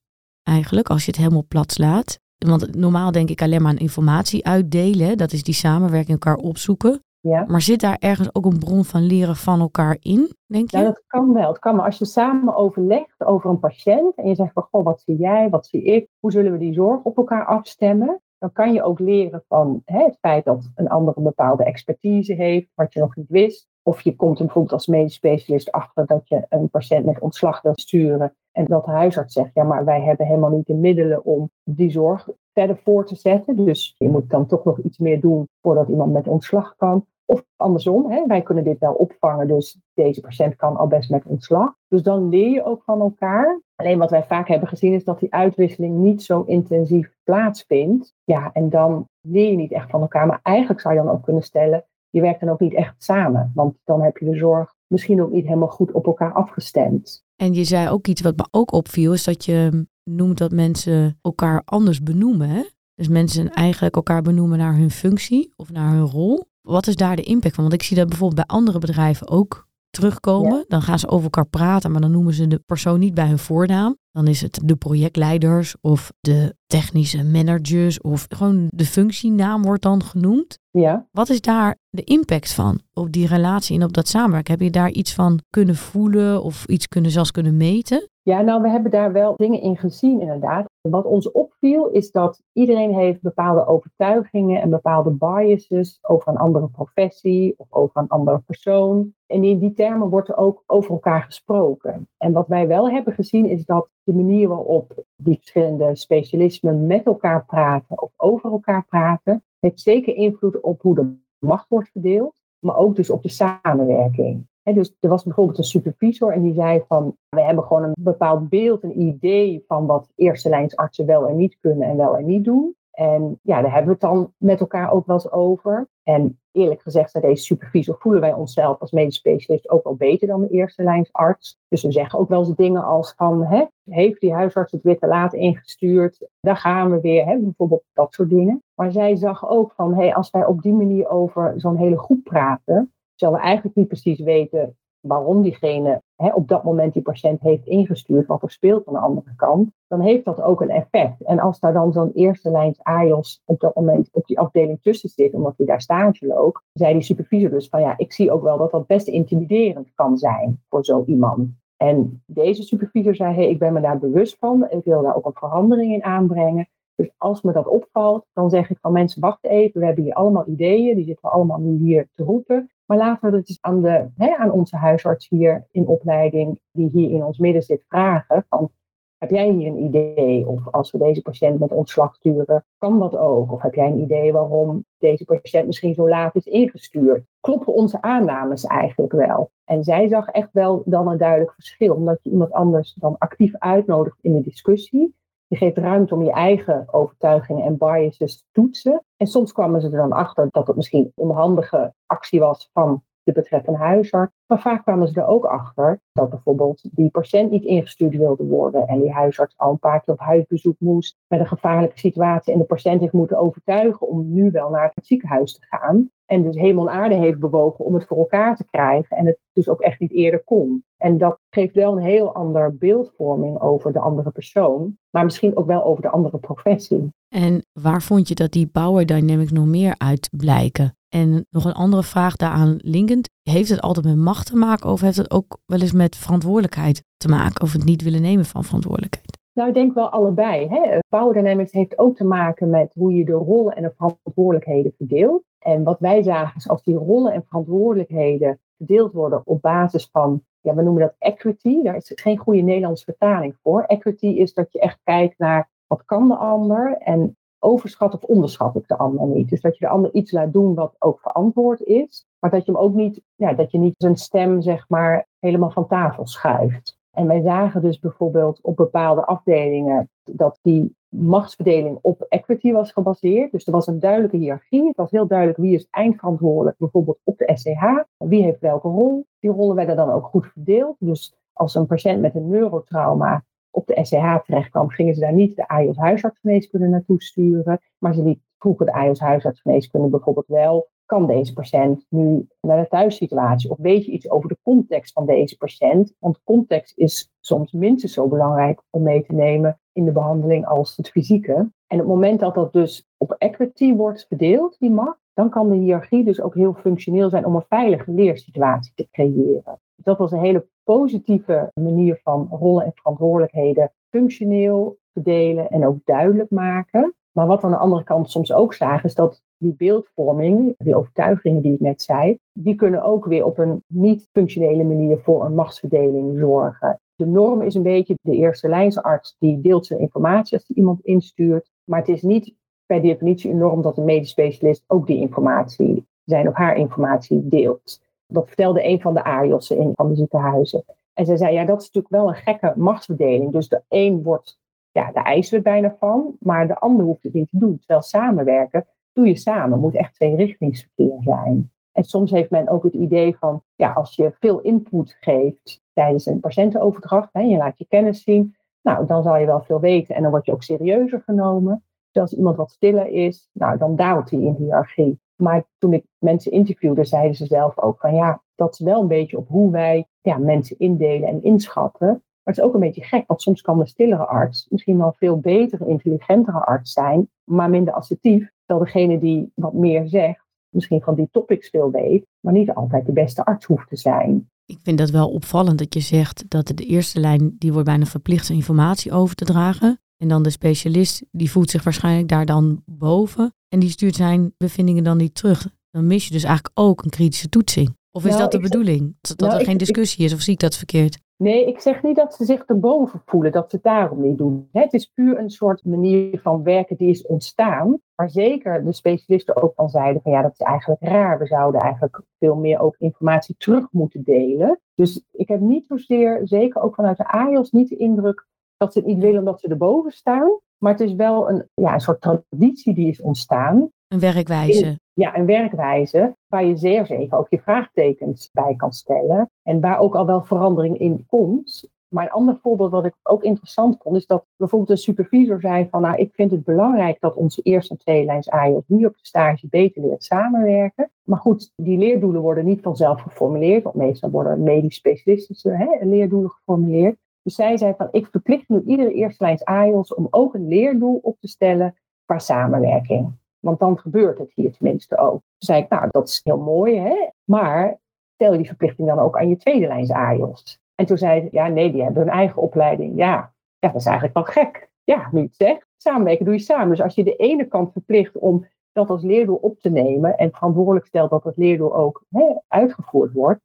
Eigenlijk, 0.43 0.89
als 0.89 1.05
je 1.05 1.11
het 1.11 1.19
helemaal 1.19 1.45
plat 1.47 1.71
slaat. 1.71 2.19
Want 2.37 2.75
normaal 2.75 3.11
denk 3.11 3.29
ik 3.29 3.41
alleen 3.41 3.61
maar 3.61 3.71
aan 3.71 3.77
informatie 3.77 4.45
uitdelen. 4.45 5.17
Dat 5.17 5.31
is 5.31 5.43
die 5.43 5.53
samenwerking 5.53 6.11
elkaar 6.11 6.35
opzoeken. 6.35 7.01
Ja. 7.21 7.45
Maar 7.47 7.61
zit 7.61 7.81
daar 7.81 7.97
ergens 7.99 8.35
ook 8.35 8.45
een 8.45 8.59
bron 8.59 8.85
van 8.85 9.01
leren 9.01 9.35
van 9.35 9.59
elkaar 9.59 9.97
in, 9.99 10.31
denk 10.45 10.71
je? 10.71 10.77
Ja, 10.77 10.83
dat 10.83 11.03
kan 11.07 11.33
wel. 11.33 11.47
Het 11.47 11.59
kan 11.59 11.75
maar 11.75 11.85
als 11.85 11.97
je 11.97 12.05
samen 12.05 12.55
overlegt 12.55 13.23
over 13.23 13.49
een 13.49 13.59
patiënt 13.59 14.15
en 14.15 14.27
je 14.27 14.35
zegt 14.35 14.53
van, 14.53 14.67
goh, 14.71 14.83
wat 14.83 15.01
zie 15.01 15.17
jij, 15.17 15.49
wat 15.49 15.67
zie 15.67 15.83
ik, 15.83 16.07
hoe 16.19 16.31
zullen 16.31 16.51
we 16.51 16.57
die 16.57 16.73
zorg 16.73 17.03
op 17.03 17.17
elkaar 17.17 17.45
afstemmen? 17.45 18.21
Dan 18.37 18.51
kan 18.51 18.73
je 18.73 18.83
ook 18.83 18.99
leren 18.99 19.43
van 19.47 19.81
hè, 19.85 20.03
het 20.03 20.17
feit 20.19 20.45
dat 20.45 20.71
een 20.75 20.89
ander 20.89 21.17
een 21.17 21.23
bepaalde 21.23 21.63
expertise 21.63 22.33
heeft, 22.33 22.71
wat 22.75 22.93
je 22.93 22.99
nog 22.99 23.15
niet 23.15 23.29
wist. 23.29 23.67
Of 23.83 24.01
je 24.01 24.15
komt 24.15 24.39
er 24.39 24.45
bijvoorbeeld 24.45 24.73
als 24.73 24.87
medisch 24.87 25.13
specialist 25.13 25.71
achter 25.71 26.05
dat 26.05 26.27
je 26.27 26.45
een 26.49 26.69
patiënt 26.69 27.05
met 27.05 27.19
ontslag 27.19 27.61
wil 27.61 27.75
sturen. 27.75 28.35
En 28.51 28.65
dat 28.65 28.85
de 28.85 28.91
huisarts 28.91 29.33
zegt, 29.33 29.49
ja, 29.53 29.63
maar 29.63 29.85
wij 29.85 30.01
hebben 30.01 30.25
helemaal 30.25 30.49
niet 30.49 30.65
de 30.65 30.73
middelen 30.73 31.25
om 31.25 31.51
die 31.63 31.91
zorg 31.91 32.27
verder 32.59 32.77
voor 32.83 33.05
te 33.05 33.15
zetten. 33.15 33.55
Dus 33.65 33.95
je 33.97 34.09
moet 34.09 34.29
dan 34.29 34.45
toch 34.45 34.63
nog 34.63 34.79
iets 34.79 34.97
meer 34.97 35.21
doen 35.21 35.47
voordat 35.61 35.87
iemand 35.87 36.13
met 36.13 36.27
ontslag 36.27 36.75
kan. 36.75 37.05
Of 37.25 37.43
andersom, 37.55 38.11
hè, 38.11 38.25
wij 38.27 38.41
kunnen 38.41 38.63
dit 38.63 38.79
wel 38.79 38.93
opvangen, 38.93 39.47
dus 39.47 39.79
deze 39.93 40.21
patiënt 40.21 40.55
kan 40.55 40.77
al 40.77 40.87
best 40.87 41.09
met 41.09 41.25
ontslag. 41.25 41.73
Dus 41.87 42.03
dan 42.03 42.29
leer 42.29 42.49
je 42.49 42.63
ook 42.63 42.83
van 42.83 43.01
elkaar. 43.01 43.61
Alleen 43.75 43.97
wat 43.97 44.09
wij 44.09 44.23
vaak 44.23 44.47
hebben 44.47 44.67
gezien 44.67 44.93
is 44.93 45.03
dat 45.03 45.19
die 45.19 45.33
uitwisseling 45.33 45.97
niet 45.97 46.23
zo 46.23 46.43
intensief 46.47 47.15
plaatsvindt. 47.23 48.13
Ja, 48.23 48.49
en 48.53 48.69
dan 48.69 49.07
leer 49.21 49.51
je 49.51 49.57
niet 49.57 49.71
echt 49.71 49.89
van 49.89 50.01
elkaar. 50.01 50.27
Maar 50.27 50.39
eigenlijk 50.43 50.79
zou 50.79 50.95
je 50.95 51.01
dan 51.03 51.11
ook 51.11 51.23
kunnen 51.23 51.43
stellen, 51.43 51.85
je 52.09 52.21
werkt 52.21 52.39
dan 52.39 52.49
ook 52.49 52.59
niet 52.59 52.73
echt 52.73 53.03
samen. 53.03 53.51
Want 53.55 53.75
dan 53.83 54.01
heb 54.01 54.17
je 54.17 54.25
de 54.25 54.37
zorg 54.37 54.73
misschien 54.87 55.21
ook 55.21 55.31
niet 55.31 55.45
helemaal 55.45 55.67
goed 55.67 55.91
op 55.91 56.05
elkaar 56.05 56.33
afgestemd. 56.33 57.23
En 57.35 57.53
je 57.53 57.63
zei 57.63 57.89
ook 57.89 58.07
iets 58.07 58.21
wat 58.21 58.37
me 58.37 58.47
ook 58.51 58.71
opviel, 58.71 59.13
is 59.13 59.23
dat 59.23 59.45
je 59.45 59.87
noemt 60.15 60.37
dat 60.37 60.51
mensen 60.51 61.17
elkaar 61.21 61.61
anders 61.65 62.03
benoemen. 62.03 62.49
Hè? 62.49 62.63
Dus 62.95 63.07
mensen 63.07 63.49
eigenlijk 63.53 63.95
elkaar 63.95 64.21
benoemen 64.21 64.57
naar 64.57 64.75
hun 64.75 64.91
functie 64.91 65.53
of 65.55 65.71
naar 65.71 65.91
hun 65.91 66.05
rol. 66.05 66.47
Wat 66.61 66.87
is 66.87 66.95
daar 66.95 67.15
de 67.15 67.23
impact 67.23 67.55
van? 67.55 67.63
Want 67.63 67.75
ik 67.75 67.83
zie 67.83 67.97
dat 67.97 68.07
bijvoorbeeld 68.07 68.47
bij 68.47 68.57
andere 68.57 68.79
bedrijven 68.79 69.27
ook 69.29 69.67
terugkomen. 69.89 70.65
Dan 70.67 70.81
gaan 70.81 70.99
ze 70.99 71.07
over 71.07 71.23
elkaar 71.23 71.47
praten, 71.47 71.91
maar 71.91 72.01
dan 72.01 72.11
noemen 72.11 72.33
ze 72.33 72.47
de 72.47 72.61
persoon 72.65 72.99
niet 72.99 73.13
bij 73.13 73.27
hun 73.27 73.39
voornaam. 73.39 73.97
Dan 74.11 74.27
is 74.27 74.41
het 74.41 74.59
de 74.63 74.75
projectleiders 74.75 75.75
of 75.81 76.11
de 76.19 76.55
technische 76.67 77.23
managers 77.23 78.01
of 78.01 78.25
gewoon 78.29 78.67
de 78.69 78.85
functienaam 78.85 79.61
wordt 79.61 79.83
dan 79.83 80.03
genoemd. 80.03 80.59
Ja. 80.71 81.07
Wat 81.11 81.29
is 81.29 81.41
daar 81.41 81.77
de 81.89 82.03
impact 82.03 82.53
van 82.53 82.79
op 82.93 83.11
die 83.11 83.27
relatie 83.27 83.75
en 83.75 83.83
op 83.83 83.93
dat 83.93 84.07
samenwerken? 84.07 84.53
Heb 84.53 84.61
je 84.61 84.69
daar 84.69 84.91
iets 84.91 85.13
van 85.13 85.39
kunnen 85.49 85.75
voelen 85.75 86.43
of 86.43 86.65
iets 86.65 86.87
kunnen 86.87 87.11
zelfs 87.11 87.31
kunnen 87.31 87.57
meten? 87.57 88.09
Ja, 88.29 88.41
nou, 88.41 88.61
we 88.61 88.69
hebben 88.69 88.91
daar 88.91 89.11
wel 89.11 89.35
dingen 89.35 89.61
in 89.61 89.77
gezien, 89.77 90.21
inderdaad. 90.21 90.65
Wat 90.81 91.05
ons 91.05 91.31
opviel 91.31 91.89
is 91.89 92.11
dat 92.11 92.41
iedereen 92.53 92.93
heeft 92.93 93.21
bepaalde 93.21 93.65
overtuigingen 93.65 94.61
en 94.61 94.69
bepaalde 94.69 95.09
biases 95.11 95.99
over 96.01 96.27
een 96.27 96.37
andere 96.37 96.67
professie 96.67 97.53
of 97.57 97.67
over 97.69 98.01
een 98.01 98.07
andere 98.07 98.39
persoon. 98.39 99.13
En 99.25 99.43
in 99.43 99.59
die 99.59 99.73
termen 99.73 100.09
wordt 100.09 100.29
er 100.29 100.37
ook 100.37 100.63
over 100.65 100.91
elkaar 100.91 101.23
gesproken. 101.23 102.07
En 102.17 102.31
wat 102.31 102.47
wij 102.47 102.67
wel 102.67 102.89
hebben 102.89 103.13
gezien 103.13 103.45
is 103.45 103.65
dat 103.65 103.89
de 104.03 104.13
manier 104.13 104.47
waarop 104.47 105.03
die 105.15 105.35
verschillende 105.35 105.95
specialismen 105.95 106.87
met 106.87 107.05
elkaar 107.05 107.45
praten 107.45 108.01
of 108.01 108.11
over 108.15 108.51
elkaar 108.51 108.85
praten, 108.85 109.43
heeft 109.59 109.79
zeker 109.79 110.15
invloed 110.15 110.61
op 110.61 110.81
hoe 110.81 110.95
de 110.95 111.17
macht 111.39 111.69
wordt 111.69 111.89
verdeeld, 111.89 112.41
maar 112.59 112.77
ook 112.77 112.95
dus 112.95 113.09
op 113.09 113.23
de 113.23 113.29
samenwerking. 113.29 114.47
Dus 114.73 114.95
er 114.99 115.09
was 115.09 115.23
bijvoorbeeld 115.23 115.57
een 115.57 115.63
supervisor 115.63 116.31
en 116.31 116.41
die 116.41 116.53
zei 116.53 116.83
van, 116.87 117.15
we 117.29 117.41
hebben 117.41 117.63
gewoon 117.63 117.83
een 117.83 117.95
bepaald 117.99 118.49
beeld, 118.49 118.83
een 118.83 119.01
idee 119.01 119.63
van 119.67 119.85
wat 119.85 120.11
eerste 120.15 120.49
lijnsartsen 120.49 121.05
wel 121.05 121.27
en 121.27 121.35
niet 121.35 121.57
kunnen 121.59 121.87
en 121.87 121.97
wel 121.97 122.17
en 122.17 122.25
niet 122.25 122.43
doen. 122.43 122.75
En 122.91 123.39
ja, 123.41 123.61
daar 123.61 123.73
hebben 123.73 123.85
we 123.85 123.91
het 123.91 124.13
dan 124.13 124.33
met 124.37 124.59
elkaar 124.59 124.91
ook 124.91 125.05
wel 125.05 125.15
eens 125.15 125.31
over. 125.31 125.87
En 126.03 126.39
eerlijk 126.51 126.81
gezegd, 126.81 127.13
bij 127.13 127.21
deze 127.21 127.43
supervisor 127.43 127.95
voelen 127.99 128.21
wij 128.21 128.33
onszelf 128.33 128.79
als 128.79 128.91
medisch 128.91 129.15
specialist 129.15 129.69
ook 129.69 129.83
wel 129.83 129.95
beter 129.95 130.27
dan 130.27 130.41
de 130.41 130.49
eerste 130.49 130.83
lijnsarts. 130.83 131.59
Dus 131.67 131.83
we 131.83 131.91
zeggen 131.91 132.19
ook 132.19 132.29
wel 132.29 132.39
eens 132.39 132.55
dingen 132.55 132.83
als 132.83 133.13
van, 133.15 133.69
heeft 133.83 134.21
die 134.21 134.33
huisarts 134.33 134.71
het 134.71 134.83
weer 134.83 134.99
te 134.99 135.07
laat 135.07 135.33
ingestuurd? 135.33 136.27
Daar 136.39 136.57
gaan 136.57 136.91
we 136.91 136.99
weer, 137.01 137.25
hè, 137.25 137.37
bijvoorbeeld 137.37 137.83
dat 137.93 138.13
soort 138.13 138.29
dingen. 138.29 138.63
Maar 138.75 138.91
zij 138.91 139.15
zag 139.15 139.49
ook 139.49 139.73
van, 139.75 139.93
hé, 139.93 140.13
als 140.13 140.29
wij 140.29 140.45
op 140.45 140.61
die 140.61 140.73
manier 140.73 141.09
over 141.09 141.53
zo'n 141.57 141.77
hele 141.77 141.99
groep 141.99 142.23
praten, 142.23 142.93
zullen 143.19 143.33
we 143.33 143.41
eigenlijk 143.41 143.75
niet 143.75 143.87
precies 143.87 144.19
weten 144.19 144.77
waarom 144.99 145.41
diegene 145.41 146.01
hè, 146.15 146.33
op 146.33 146.47
dat 146.47 146.63
moment 146.63 146.93
die 146.93 147.01
patiënt 147.01 147.41
heeft 147.41 147.65
ingestuurd, 147.65 148.27
wat 148.27 148.43
er 148.43 148.51
speelt 148.51 148.87
aan 148.87 148.93
de 148.93 148.99
andere 148.99 149.35
kant, 149.35 149.71
dan 149.87 150.01
heeft 150.01 150.25
dat 150.25 150.41
ook 150.41 150.61
een 150.61 150.69
effect. 150.69 151.23
En 151.23 151.39
als 151.39 151.59
daar 151.59 151.73
dan 151.73 151.91
zo'n 151.91 152.11
eerste 152.13 152.51
lijns 152.51 152.83
AIOS 152.83 153.41
op 153.45 153.59
dat 153.59 153.75
moment 153.75 154.09
op 154.11 154.25
die 154.25 154.39
afdeling 154.39 154.81
tussen 154.81 155.09
zit, 155.09 155.33
omdat 155.33 155.53
hij 155.57 155.65
daar 155.65 155.81
stage 155.81 156.25
loopt, 156.25 156.61
zei 156.73 156.93
die 156.93 157.01
supervisor 157.01 157.49
dus 157.49 157.69
van 157.69 157.81
ja, 157.81 157.97
ik 157.97 158.13
zie 158.13 158.31
ook 158.31 158.43
wel 158.43 158.57
dat 158.57 158.71
dat 158.71 158.87
best 158.87 159.07
intimiderend 159.07 159.91
kan 159.95 160.17
zijn 160.17 160.61
voor 160.69 160.85
zo 160.85 161.03
iemand. 161.05 161.49
En 161.77 162.23
deze 162.25 162.63
supervisor 162.63 163.15
zei, 163.15 163.33
hey, 163.33 163.49
ik 163.49 163.59
ben 163.59 163.73
me 163.73 163.81
daar 163.81 163.99
bewust 163.99 164.37
van, 164.37 164.69
ik 164.69 164.83
wil 164.83 165.01
daar 165.01 165.15
ook 165.15 165.25
een 165.25 165.33
verandering 165.33 165.93
in 165.93 166.03
aanbrengen. 166.03 166.67
Dus 166.95 167.09
als 167.17 167.41
me 167.41 167.51
dat 167.51 167.67
opvalt, 167.67 168.25
dan 168.33 168.49
zeg 168.49 168.69
ik 168.69 168.77
van 168.81 168.91
mensen, 168.91 169.21
wacht 169.21 169.45
even, 169.45 169.79
we 169.79 169.85
hebben 169.85 170.03
hier 170.03 170.13
allemaal 170.13 170.47
ideeën, 170.47 170.95
die 170.95 171.05
zitten 171.05 171.31
allemaal 171.31 171.59
nu 171.59 171.77
hier 171.77 172.07
te 172.15 172.23
roepen. 172.23 172.69
Maar 172.89 172.97
laten 172.97 173.31
we 173.31 173.37
het 173.37 173.49
eens 173.49 173.57
aan, 173.61 173.81
de, 173.81 174.07
hè, 174.15 174.35
aan 174.35 174.51
onze 174.51 174.75
huisarts 174.75 175.29
hier 175.29 175.67
in 175.71 175.87
opleiding, 175.87 176.59
die 176.71 176.89
hier 176.89 177.09
in 177.09 177.23
ons 177.23 177.37
midden 177.37 177.61
zit, 177.61 177.85
vragen. 177.87 178.45
Van, 178.49 178.71
heb 179.17 179.29
jij 179.29 179.49
hier 179.49 179.67
een 179.67 179.83
idee? 179.83 180.47
Of 180.47 180.67
als 180.71 180.91
we 180.91 180.97
deze 180.97 181.21
patiënt 181.21 181.59
met 181.59 181.71
ontslag 181.71 182.15
sturen, 182.15 182.65
kan 182.77 182.99
dat 182.99 183.15
ook? 183.17 183.51
Of 183.51 183.61
heb 183.61 183.73
jij 183.73 183.87
een 183.87 183.99
idee 183.99 184.31
waarom 184.31 184.85
deze 184.97 185.25
patiënt 185.25 185.65
misschien 185.65 185.93
zo 185.93 186.09
laat 186.09 186.35
is 186.35 186.45
ingestuurd? 186.45 187.25
Kloppen 187.39 187.73
onze 187.73 188.01
aannames 188.01 188.65
eigenlijk 188.65 189.11
wel? 189.11 189.51
En 189.65 189.83
zij 189.83 190.07
zag 190.07 190.27
echt 190.27 190.49
wel 190.51 190.81
dan 190.85 191.07
een 191.07 191.17
duidelijk 191.17 191.53
verschil, 191.53 191.95
omdat 191.95 192.19
je 192.23 192.29
iemand 192.29 192.51
anders 192.51 192.93
dan 192.93 193.17
actief 193.17 193.55
uitnodigt 193.55 194.17
in 194.21 194.33
de 194.33 194.41
discussie. 194.41 195.15
Je 195.49 195.55
geeft 195.55 195.77
ruimte 195.77 196.15
om 196.15 196.23
je 196.23 196.31
eigen 196.31 196.93
overtuigingen 196.93 197.65
en 197.65 197.77
biases 197.77 198.37
te 198.37 198.43
toetsen. 198.51 199.03
En 199.17 199.27
soms 199.27 199.51
kwamen 199.51 199.81
ze 199.81 199.87
er 199.87 199.97
dan 199.97 200.11
achter 200.11 200.47
dat 200.51 200.67
het 200.67 200.75
misschien 200.75 201.11
onhandige 201.15 201.93
actie 202.05 202.39
was 202.39 202.69
van 202.73 203.03
de 203.23 203.31
betreffende 203.31 203.79
huisarts. 203.79 204.33
Maar 204.47 204.61
vaak 204.61 204.81
kwamen 204.81 205.07
ze 205.07 205.19
er 205.19 205.27
ook 205.27 205.45
achter 205.45 206.01
dat 206.11 206.29
bijvoorbeeld 206.29 206.89
die 206.91 207.09
patiënt 207.09 207.51
niet 207.51 207.63
ingestuurd 207.63 208.15
wilde 208.15 208.43
worden 208.43 208.87
en 208.87 208.99
die 208.99 209.11
huisarts 209.11 209.57
al 209.57 209.71
een 209.71 209.79
paar 209.79 210.03
keer 210.03 210.13
op 210.13 210.19
huisbezoek 210.19 210.79
moest 210.79 211.17
met 211.27 211.39
een 211.39 211.47
gevaarlijke 211.47 211.99
situatie 211.99 212.53
en 212.53 212.59
de 212.59 212.65
patiënt 212.65 213.01
heeft 213.01 213.13
moeten 213.13 213.37
overtuigen 213.37 214.07
om 214.07 214.33
nu 214.33 214.51
wel 214.51 214.69
naar 214.69 214.91
het 214.93 215.05
ziekenhuis 215.05 215.53
te 215.53 215.65
gaan. 215.65 216.09
En 216.29 216.43
dus 216.43 216.55
hemel 216.55 216.89
en 216.89 216.95
aarde 216.95 217.15
heeft 217.15 217.39
bewogen 217.39 217.85
om 217.85 217.93
het 217.93 218.05
voor 218.05 218.17
elkaar 218.17 218.55
te 218.55 218.65
krijgen 218.65 219.17
en 219.17 219.25
het 219.25 219.37
dus 219.53 219.69
ook 219.69 219.81
echt 219.81 219.99
niet 219.99 220.11
eerder 220.11 220.43
kon. 220.43 220.83
En 220.97 221.17
dat 221.17 221.39
geeft 221.49 221.75
wel 221.75 221.91
een 221.91 222.03
heel 222.03 222.33
ander 222.33 222.77
beeldvorming 222.77 223.61
over 223.61 223.93
de 223.93 223.99
andere 223.99 224.31
persoon, 224.31 224.97
maar 225.09 225.23
misschien 225.23 225.57
ook 225.57 225.65
wel 225.65 225.83
over 225.83 226.01
de 226.01 226.09
andere 226.09 226.37
professie. 226.37 227.13
En 227.35 227.65
waar 227.73 228.01
vond 228.01 228.27
je 228.27 228.35
dat 228.35 228.51
die 228.51 228.67
power 228.67 229.05
dynamics 229.05 229.51
nog 229.51 229.65
meer 229.65 229.95
uit 229.97 230.29
blijken? 230.37 230.97
En 231.09 231.45
nog 231.49 231.65
een 231.65 231.73
andere 231.73 232.03
vraag 232.03 232.35
daaraan 232.35 232.75
linkend. 232.77 233.29
Heeft 233.41 233.69
het 233.69 233.81
altijd 233.81 234.05
met 234.05 234.17
macht 234.17 234.47
te 234.47 234.55
maken 234.55 234.89
of 234.89 235.01
heeft 235.01 235.17
het 235.17 235.31
ook 235.31 235.57
wel 235.65 235.79
eens 235.79 235.91
met 235.91 236.15
verantwoordelijkheid 236.15 237.03
te 237.17 237.27
maken? 237.27 237.63
Of 237.63 237.73
het 237.73 237.83
niet 237.83 238.03
willen 238.03 238.21
nemen 238.21 238.45
van 238.45 238.63
verantwoordelijkheid? 238.63 239.38
Nou, 239.59 239.71
ik 239.71 239.77
denk 239.77 239.93
wel 239.93 240.09
allebei. 240.09 240.67
Hè. 240.67 240.99
Power 241.09 241.33
dynamics 241.33 241.71
heeft 241.71 241.99
ook 241.99 242.15
te 242.15 242.25
maken 242.25 242.69
met 242.69 242.93
hoe 242.93 243.13
je 243.13 243.25
de 243.25 243.31
rollen 243.31 243.75
en 243.75 243.83
de 243.83 243.93
verantwoordelijkheden 243.95 244.93
verdeelt. 244.97 245.43
En 245.59 245.83
wat 245.83 245.99
wij 245.99 246.23
zagen 246.23 246.55
is 246.55 246.69
als 246.69 246.83
die 246.83 246.95
rollen 246.95 247.33
en 247.33 247.43
verantwoordelijkheden 247.47 248.59
verdeeld 248.77 249.13
worden 249.13 249.41
op 249.45 249.61
basis 249.61 250.09
van, 250.11 250.43
ja, 250.61 250.75
we 250.75 250.81
noemen 250.81 251.01
dat 251.01 251.15
equity. 251.17 251.81
Daar 251.81 251.95
is 251.95 252.11
geen 252.15 252.37
goede 252.37 252.61
Nederlandse 252.61 253.03
vertaling 253.03 253.55
voor. 253.61 253.83
Equity 253.83 254.27
is 254.27 254.53
dat 254.53 254.71
je 254.71 254.79
echt 254.79 254.99
kijkt 255.03 255.37
naar 255.37 255.69
wat 255.87 256.05
kan 256.05 256.27
de 256.27 256.35
ander 256.35 256.97
en 256.97 257.37
overschat 257.59 258.13
of 258.13 258.23
onderschat 258.23 258.75
ik 258.75 258.87
de 258.87 258.97
ander 258.97 259.27
niet. 259.27 259.49
Dus 259.49 259.61
dat 259.61 259.77
je 259.77 259.85
de 259.85 259.91
ander 259.91 260.13
iets 260.13 260.31
laat 260.31 260.53
doen 260.53 260.75
wat 260.75 260.95
ook 260.99 261.19
verantwoord 261.19 261.81
is, 261.81 262.27
maar 262.39 262.51
dat 262.51 262.65
je 262.65 262.71
hem 262.71 262.81
ook 262.81 262.93
niet, 262.93 263.21
ja, 263.35 263.53
dat 263.53 263.71
je 263.71 263.77
niet 263.77 263.95
zijn 263.97 264.17
stem 264.17 264.61
zeg 264.61 264.89
maar 264.89 265.27
helemaal 265.39 265.71
van 265.71 265.87
tafel 265.87 266.27
schuift. 266.27 266.98
En 267.11 267.27
wij 267.27 267.41
zagen 267.41 267.81
dus 267.81 267.99
bijvoorbeeld 267.99 268.61
op 268.61 268.75
bepaalde 268.75 269.25
afdelingen 269.25 270.09
dat 270.23 270.59
die 270.61 270.95
machtsverdeling 271.09 271.99
op 272.01 272.25
equity 272.29 272.71
was 272.71 272.91
gebaseerd. 272.91 273.51
Dus 273.51 273.65
er 273.65 273.71
was 273.71 273.87
een 273.87 273.99
duidelijke 273.99 274.37
hiërarchie. 274.37 274.87
Het 274.87 274.95
was 274.95 275.11
heel 275.11 275.27
duidelijk 275.27 275.57
wie 275.57 275.73
is 275.73 275.87
eindverantwoordelijk, 275.89 276.77
bijvoorbeeld 276.77 277.19
op 277.23 277.37
de 277.37 277.51
SCH. 277.53 277.83
Wie 278.17 278.43
heeft 278.43 278.59
welke 278.59 278.87
rol. 278.87 279.25
Die 279.39 279.51
rollen 279.51 279.75
werden 279.75 279.95
dan 279.95 280.11
ook 280.11 280.25
goed 280.25 280.45
verdeeld. 280.45 280.95
Dus 280.99 281.35
als 281.53 281.75
een 281.75 281.87
patiënt 281.87 282.21
met 282.21 282.35
een 282.35 282.49
neurotrauma 282.49 283.43
op 283.71 283.87
de 283.87 283.99
SCH 284.05 284.37
terecht 284.45 284.69
kwam, 284.69 284.89
gingen 284.89 285.13
ze 285.13 285.19
daar 285.19 285.33
niet 285.33 285.55
de 285.55 285.67
AIOS 285.67 285.97
huisartsgeneeskunde 285.97 286.87
naartoe 286.87 287.21
sturen. 287.21 287.79
Maar 287.97 288.13
ze 288.13 288.23
liet 288.23 288.39
vroeger 288.57 288.85
de 288.85 288.93
AIOS 288.93 289.19
huisartsgeneeskunde 289.19 290.07
bijvoorbeeld 290.07 290.47
wel 290.47 290.89
kan 291.09 291.27
deze 291.27 291.53
patiënt 291.53 292.05
nu 292.09 292.47
naar 292.61 292.81
de 292.81 292.87
thuissituatie? 292.87 293.69
Of 293.69 293.77
weet 293.77 294.05
je 294.05 294.11
iets 294.11 294.29
over 294.29 294.49
de 294.49 294.57
context 294.63 295.13
van 295.13 295.25
deze 295.25 295.57
patiënt? 295.57 296.13
Want 296.19 296.43
context 296.43 296.97
is 296.97 297.31
soms 297.39 297.71
minstens 297.71 298.13
zo 298.13 298.27
belangrijk 298.27 298.81
om 298.89 299.03
mee 299.03 299.23
te 299.23 299.33
nemen 299.33 299.79
in 299.93 300.05
de 300.05 300.11
behandeling 300.11 300.65
als 300.65 300.95
het 300.95 301.09
fysieke. 301.09 301.53
En 301.87 301.97
op 301.97 301.97
het 301.97 302.07
moment 302.07 302.39
dat 302.39 302.55
dat 302.55 302.73
dus 302.73 303.07
op 303.17 303.35
equity 303.37 303.93
wordt 303.93 304.25
verdeeld, 304.27 304.75
die 304.79 304.91
macht, 304.91 305.19
dan 305.33 305.49
kan 305.49 305.69
de 305.69 305.75
hiërarchie 305.75 306.23
dus 306.23 306.41
ook 306.41 306.55
heel 306.55 306.73
functioneel 306.73 307.29
zijn 307.29 307.45
om 307.45 307.55
een 307.55 307.65
veilige 307.67 308.11
leersituatie 308.11 308.91
te 308.95 309.07
creëren. 309.11 309.79
Dat 309.95 310.17
was 310.17 310.31
een 310.31 310.39
hele 310.39 310.67
positieve 310.83 311.71
manier 311.73 312.19
van 312.23 312.47
rollen 312.51 312.85
en 312.85 312.91
verantwoordelijkheden 312.95 313.91
functioneel 314.09 314.97
verdelen 315.13 315.69
en 315.69 315.85
ook 315.85 315.97
duidelijk 316.03 316.49
maken. 316.49 317.13
Maar 317.31 317.47
wat 317.47 317.61
we 317.61 317.65
aan 317.65 317.73
de 317.73 317.77
andere 317.77 318.03
kant 318.03 318.29
soms 318.31 318.53
ook 318.53 318.73
zagen, 318.73 319.03
is 319.03 319.15
dat 319.15 319.41
die 319.59 319.73
beeldvorming, 319.73 320.75
die 320.77 320.95
overtuigingen 320.95 321.61
die 321.61 321.73
ik 321.73 321.79
net 321.79 322.01
zei, 322.01 322.37
die 322.53 322.75
kunnen 322.75 323.03
ook 323.03 323.25
weer 323.25 323.45
op 323.45 323.57
een 323.57 323.83
niet-functionele 323.87 324.83
manier 324.83 325.17
voor 325.17 325.45
een 325.45 325.55
machtsverdeling 325.55 326.39
zorgen. 326.39 326.99
De 327.15 327.25
norm 327.25 327.61
is 327.61 327.75
een 327.75 327.83
beetje 327.83 328.15
de 328.21 328.35
eerste 328.35 328.69
lijnsarts 328.69 329.35
die 329.39 329.61
deelt 329.61 329.85
zijn 329.85 329.99
informatie 329.99 330.57
als 330.57 330.67
hij 330.67 330.75
iemand 330.75 331.01
instuurt. 331.01 331.71
Maar 331.83 331.99
het 331.99 332.09
is 332.09 332.21
niet 332.21 332.53
per 332.85 333.01
definitie 333.01 333.51
een 333.51 333.57
norm 333.57 333.81
dat 333.81 333.97
een 333.97 334.05
medisch 334.05 334.29
specialist 334.29 334.83
ook 334.87 335.07
die 335.07 335.19
informatie, 335.19 336.05
zijn 336.23 336.47
of 336.47 336.53
haar 336.53 336.77
informatie 336.77 337.47
deelt. 337.47 338.01
Dat 338.27 338.47
vertelde 338.47 338.85
een 338.85 339.01
van 339.01 339.13
de 339.13 339.23
ARIOS'en 339.23 339.77
in 339.77 339.91
van 339.95 340.09
de 340.09 340.15
ziekenhuizen. 340.15 340.83
En 341.13 341.25
zij 341.25 341.37
zei, 341.37 341.53
ja, 341.53 341.65
dat 341.65 341.81
is 341.81 341.85
natuurlijk 341.85 342.13
wel 342.13 342.27
een 342.27 342.35
gekke 342.35 342.73
machtsverdeling. 342.75 343.51
Dus 343.51 343.67
de 343.67 343.81
een 343.87 344.23
wordt 344.23 344.59
ja, 344.91 345.11
daar 345.11 345.23
eisen 345.23 345.57
we 345.57 345.63
bijna 345.63 345.95
van, 345.99 346.35
maar 346.39 346.67
de 346.67 346.79
ander 346.79 347.05
hoeft 347.05 347.23
het 347.23 347.33
niet 347.33 347.49
te 347.49 347.57
doen. 347.57 347.77
Terwijl 347.77 348.01
samenwerken 348.01 348.85
doe 349.19 349.27
je 349.27 349.37
samen, 349.37 349.79
moet 349.79 349.95
echt 349.95 350.17
richtingsverkeer 350.17 351.17
zijn. 351.19 351.71
En 351.91 352.03
soms 352.03 352.31
heeft 352.31 352.49
men 352.49 352.67
ook 352.67 352.83
het 352.83 352.93
idee 352.93 353.37
van, 353.37 353.61
ja, 353.75 353.91
als 353.91 354.15
je 354.15 354.31
veel 354.39 354.59
input 354.59 355.17
geeft 355.19 355.81
tijdens 355.93 356.25
een 356.25 356.39
patiëntenoverdracht, 356.39 357.29
hè, 357.31 357.41
je 357.41 357.57
laat 357.57 357.77
je 357.77 357.85
kennis 357.87 358.23
zien, 358.23 358.55
nou, 358.81 359.05
dan 359.05 359.23
zal 359.23 359.37
je 359.37 359.45
wel 359.45 359.61
veel 359.61 359.79
weten 359.79 360.15
en 360.15 360.21
dan 360.21 360.31
word 360.31 360.45
je 360.45 360.51
ook 360.51 360.63
serieuzer 360.63 361.21
genomen. 361.25 361.83
Dus 362.11 362.21
als 362.21 362.33
iemand 362.33 362.55
wat 362.55 362.71
stiller 362.71 363.07
is, 363.07 363.49
nou, 363.53 363.77
dan 363.77 363.95
daalt 363.95 364.29
hij 364.29 364.39
in 364.39 364.55
hiërarchie. 364.57 365.19
Maar 365.35 365.63
toen 365.77 365.93
ik 365.93 366.05
mensen 366.17 366.51
interviewde, 366.51 367.05
zeiden 367.05 367.35
ze 367.35 367.45
zelf 367.45 367.79
ook 367.79 367.99
van 367.99 368.15
ja, 368.15 368.41
dat 368.55 368.73
is 368.73 368.79
wel 368.79 369.01
een 369.01 369.07
beetje 369.07 369.37
op 369.37 369.47
hoe 369.47 369.71
wij 369.71 370.07
ja, 370.21 370.37
mensen 370.37 370.79
indelen 370.79 371.27
en 371.27 371.43
inschatten. 371.43 372.07
Maar 372.07 372.53
het 372.53 372.57
is 372.57 372.63
ook 372.63 372.73
een 372.73 372.79
beetje 372.79 373.03
gek, 373.03 373.27
want 373.27 373.41
soms 373.41 373.61
kan 373.61 373.79
de 373.79 373.87
stillere 373.87 374.25
arts 374.25 374.67
misschien 374.69 374.97
wel 374.97 375.13
veel 375.17 375.39
betere, 375.39 375.87
intelligentere 375.87 376.65
arts 376.65 376.91
zijn, 376.91 377.29
maar 377.43 377.69
minder 377.69 377.93
assertief. 377.93 378.51
Terwijl 378.69 378.91
degene 378.91 379.19
die 379.19 379.51
wat 379.55 379.73
meer 379.73 380.07
zegt, 380.07 380.45
misschien 380.69 381.01
van 381.01 381.15
die 381.15 381.27
topics 381.31 381.69
veel 381.69 381.91
weet, 381.91 382.25
maar 382.39 382.53
niet 382.53 382.73
altijd 382.73 383.05
de 383.05 383.11
beste 383.11 383.45
arts 383.45 383.65
hoeft 383.65 383.89
te 383.89 383.95
zijn. 383.95 384.49
Ik 384.65 384.79
vind 384.83 384.97
dat 384.97 385.09
wel 385.09 385.29
opvallend 385.29 385.77
dat 385.77 385.93
je 385.93 385.99
zegt 385.99 386.49
dat 386.49 386.67
de 386.67 386.85
eerste 386.85 387.19
lijn, 387.19 387.55
die 387.57 387.71
wordt 387.71 387.87
bijna 387.87 388.05
verplicht 388.05 388.45
zijn 388.45 388.57
informatie 388.57 389.11
over 389.11 389.35
te 389.35 389.45
dragen. 389.45 389.99
En 390.17 390.27
dan 390.27 390.43
de 390.43 390.49
specialist, 390.49 391.25
die 391.31 391.51
voelt 391.51 391.69
zich 391.69 391.83
waarschijnlijk 391.83 392.27
daar 392.27 392.45
dan 392.45 392.81
boven. 392.85 393.53
En 393.67 393.79
die 393.79 393.89
stuurt 393.89 394.15
zijn 394.15 394.53
bevindingen 394.57 395.03
dan 395.03 395.17
niet 395.17 395.35
terug. 395.35 395.67
Dan 395.91 396.07
mis 396.07 396.25
je 396.25 396.31
dus 396.31 396.43
eigenlijk 396.43 396.79
ook 396.79 397.03
een 397.03 397.09
kritische 397.09 397.49
toetsing. 397.49 397.97
Of 398.11 398.23
is 398.25 398.29
nou, 398.29 398.41
dat 398.41 398.51
de 398.51 398.59
bedoeling? 398.59 399.15
Dat, 399.21 399.37
dat 399.37 399.47
nou, 399.47 399.59
er 399.59 399.65
geen 399.65 399.77
discussie 399.77 400.25
is 400.25 400.33
of 400.33 400.41
zie 400.41 400.53
ik 400.53 400.59
dat 400.59 400.77
verkeerd? 400.77 401.19
Nee, 401.43 401.67
ik 401.67 401.79
zeg 401.79 402.03
niet 402.03 402.15
dat 402.15 402.33
ze 402.33 402.45
zich 402.45 402.63
erboven 402.65 403.21
voelen, 403.25 403.51
dat 403.51 403.69
ze 403.69 403.75
het 403.75 403.85
daarom 403.85 404.21
niet 404.21 404.37
doen. 404.37 404.69
Het 404.71 404.93
is 404.93 405.05
puur 405.05 405.39
een 405.39 405.49
soort 405.49 405.85
manier 405.85 406.39
van 406.39 406.63
werken 406.63 406.97
die 406.97 407.09
is 407.09 407.25
ontstaan. 407.25 407.99
Maar 408.15 408.29
zeker 408.29 408.83
de 408.83 408.93
specialisten 408.93 409.55
ook 409.55 409.73
van 409.75 409.89
zeiden 409.89 410.21
van 410.21 410.31
ja, 410.31 410.41
dat 410.41 410.51
is 410.51 410.59
eigenlijk 410.59 411.01
raar. 411.01 411.39
We 411.39 411.45
zouden 411.45 411.81
eigenlijk 411.81 412.21
veel 412.39 412.55
meer 412.55 412.79
ook 412.79 412.95
informatie 412.97 413.55
terug 413.57 413.87
moeten 413.91 414.23
delen. 414.23 414.79
Dus 414.95 415.25
ik 415.31 415.47
heb 415.47 415.59
niet 415.59 415.85
zozeer, 415.87 416.41
zeker 416.43 416.81
ook 416.81 416.95
vanuit 416.95 417.17
de 417.17 417.27
AIOS, 417.27 417.71
niet 417.71 417.89
de 417.89 417.97
indruk 417.97 418.47
dat 418.77 418.93
ze 418.93 418.99
het 418.99 419.07
niet 419.07 419.19
willen 419.19 419.39
omdat 419.39 419.59
ze 419.59 419.67
erboven 419.67 420.11
staan. 420.11 420.59
Maar 420.77 420.91
het 420.91 421.01
is 421.01 421.13
wel 421.13 421.49
een, 421.49 421.69
ja, 421.73 421.93
een 421.93 421.99
soort 421.99 422.21
traditie 422.21 422.93
die 422.93 423.07
is 423.07 423.21
ontstaan. 423.21 423.89
Een 424.07 424.19
werkwijze. 424.19 424.99
Ja, 425.19 425.37
een 425.37 425.45
werkwijze 425.45 426.35
waar 426.47 426.65
je 426.65 426.77
zeer 426.77 427.05
zeker 427.05 427.37
ook 427.37 427.49
je 427.49 427.61
vraagtekens 427.61 428.49
bij 428.53 428.75
kan 428.75 428.93
stellen. 428.93 429.49
En 429.63 429.79
waar 429.79 429.99
ook 429.99 430.15
al 430.15 430.25
wel 430.25 430.43
verandering 430.43 430.99
in 430.99 431.25
komt. 431.27 431.89
Maar 432.07 432.23
een 432.23 432.31
ander 432.31 432.57
voorbeeld 432.61 432.91
wat 432.91 433.05
ik 433.05 433.15
ook 433.23 433.43
interessant 433.43 433.97
vond, 434.01 434.15
is 434.15 434.25
dat 434.25 434.45
bijvoorbeeld 434.55 434.91
een 434.91 434.97
supervisor 434.97 435.61
zei 435.61 435.87
van, 435.89 436.01
nou, 436.01 436.17
ik 436.17 436.33
vind 436.33 436.51
het 436.51 436.63
belangrijk 436.63 437.19
dat 437.19 437.35
onze 437.35 437.61
eerste 437.61 437.93
en 437.93 437.99
tweede 437.99 438.25
lijns 438.25 438.49
nu 438.87 439.05
op 439.05 439.13
de 439.13 439.25
stage 439.25 439.67
beter 439.69 440.01
leert 440.01 440.23
samenwerken. 440.23 441.11
Maar 441.23 441.39
goed, 441.39 441.71
die 441.75 441.97
leerdoelen 441.97 442.41
worden 442.41 442.65
niet 442.65 442.81
vanzelf 442.81 443.21
geformuleerd, 443.21 443.83
want 443.83 443.95
meestal 443.95 444.29
worden 444.29 444.63
medisch 444.63 444.95
specialistische 444.95 445.69
hè, 445.69 446.05
leerdoelen 446.05 446.49
geformuleerd. 446.49 447.17
Dus 447.41 447.55
zij 447.55 447.77
zei 447.77 447.93
van, 447.97 448.07
ik 448.11 448.27
verplicht 448.31 448.69
nu 448.69 448.81
iedere 448.85 449.13
eerste 449.13 449.43
lijns 449.43 449.65
AIOS 449.65 450.13
om 450.13 450.27
ook 450.29 450.53
een 450.53 450.67
leerdoel 450.67 451.19
op 451.21 451.39
te 451.39 451.47
stellen 451.47 451.95
qua 452.25 452.39
samenwerking. 452.39 453.38
Want 453.59 453.79
dan 453.79 453.99
gebeurt 453.99 454.37
het 454.37 454.51
hier 454.53 454.71
tenminste 454.71 455.17
ook. 455.17 455.31
Toen 455.31 455.41
zei 455.57 455.81
ik, 455.81 455.89
nou, 455.89 456.07
dat 456.11 456.27
is 456.27 456.41
heel 456.43 456.57
mooi, 456.57 456.97
hè? 456.97 457.29
maar 457.43 457.99
stel 458.33 458.51
je 458.51 458.57
die 458.57 458.67
verplichting 458.67 459.07
dan 459.07 459.19
ook 459.19 459.37
aan 459.37 459.49
je 459.49 459.57
tweede 459.57 459.87
lijns 459.87 460.11
AIOS. 460.11 460.79
En 460.95 461.05
toen 461.05 461.17
zei 461.17 461.41
ze, 461.41 461.47
ja, 461.51 461.67
nee, 461.67 461.91
die 461.91 462.03
hebben 462.03 462.21
hun 462.21 462.31
eigen 462.31 462.61
opleiding. 462.61 463.17
Ja, 463.17 463.53
ja 463.79 463.87
dat 463.87 463.95
is 463.95 464.05
eigenlijk 464.05 464.35
wel 464.35 464.63
gek. 464.63 464.89
Ja, 465.03 465.29
nu 465.31 465.41
het 465.41 465.55
zegt, 465.55 465.87
samenwerken 465.97 466.45
doe 466.45 466.53
je 466.53 466.59
samen. 466.59 466.89
Dus 466.89 467.01
als 467.01 467.15
je 467.15 467.23
de 467.23 467.35
ene 467.35 467.65
kant 467.65 467.91
verplicht 467.91 468.37
om 468.37 468.67
dat 468.91 469.09
als 469.09 469.23
leerdoel 469.23 469.55
op 469.55 469.79
te 469.79 469.89
nemen 469.89 470.37
en 470.37 470.51
verantwoordelijk 470.51 471.05
stelt 471.05 471.29
dat 471.29 471.43
het 471.43 471.57
leerdoel 471.57 471.95
ook 471.95 472.25
hè, 472.29 472.53
uitgevoerd 472.67 473.33
wordt, 473.33 473.61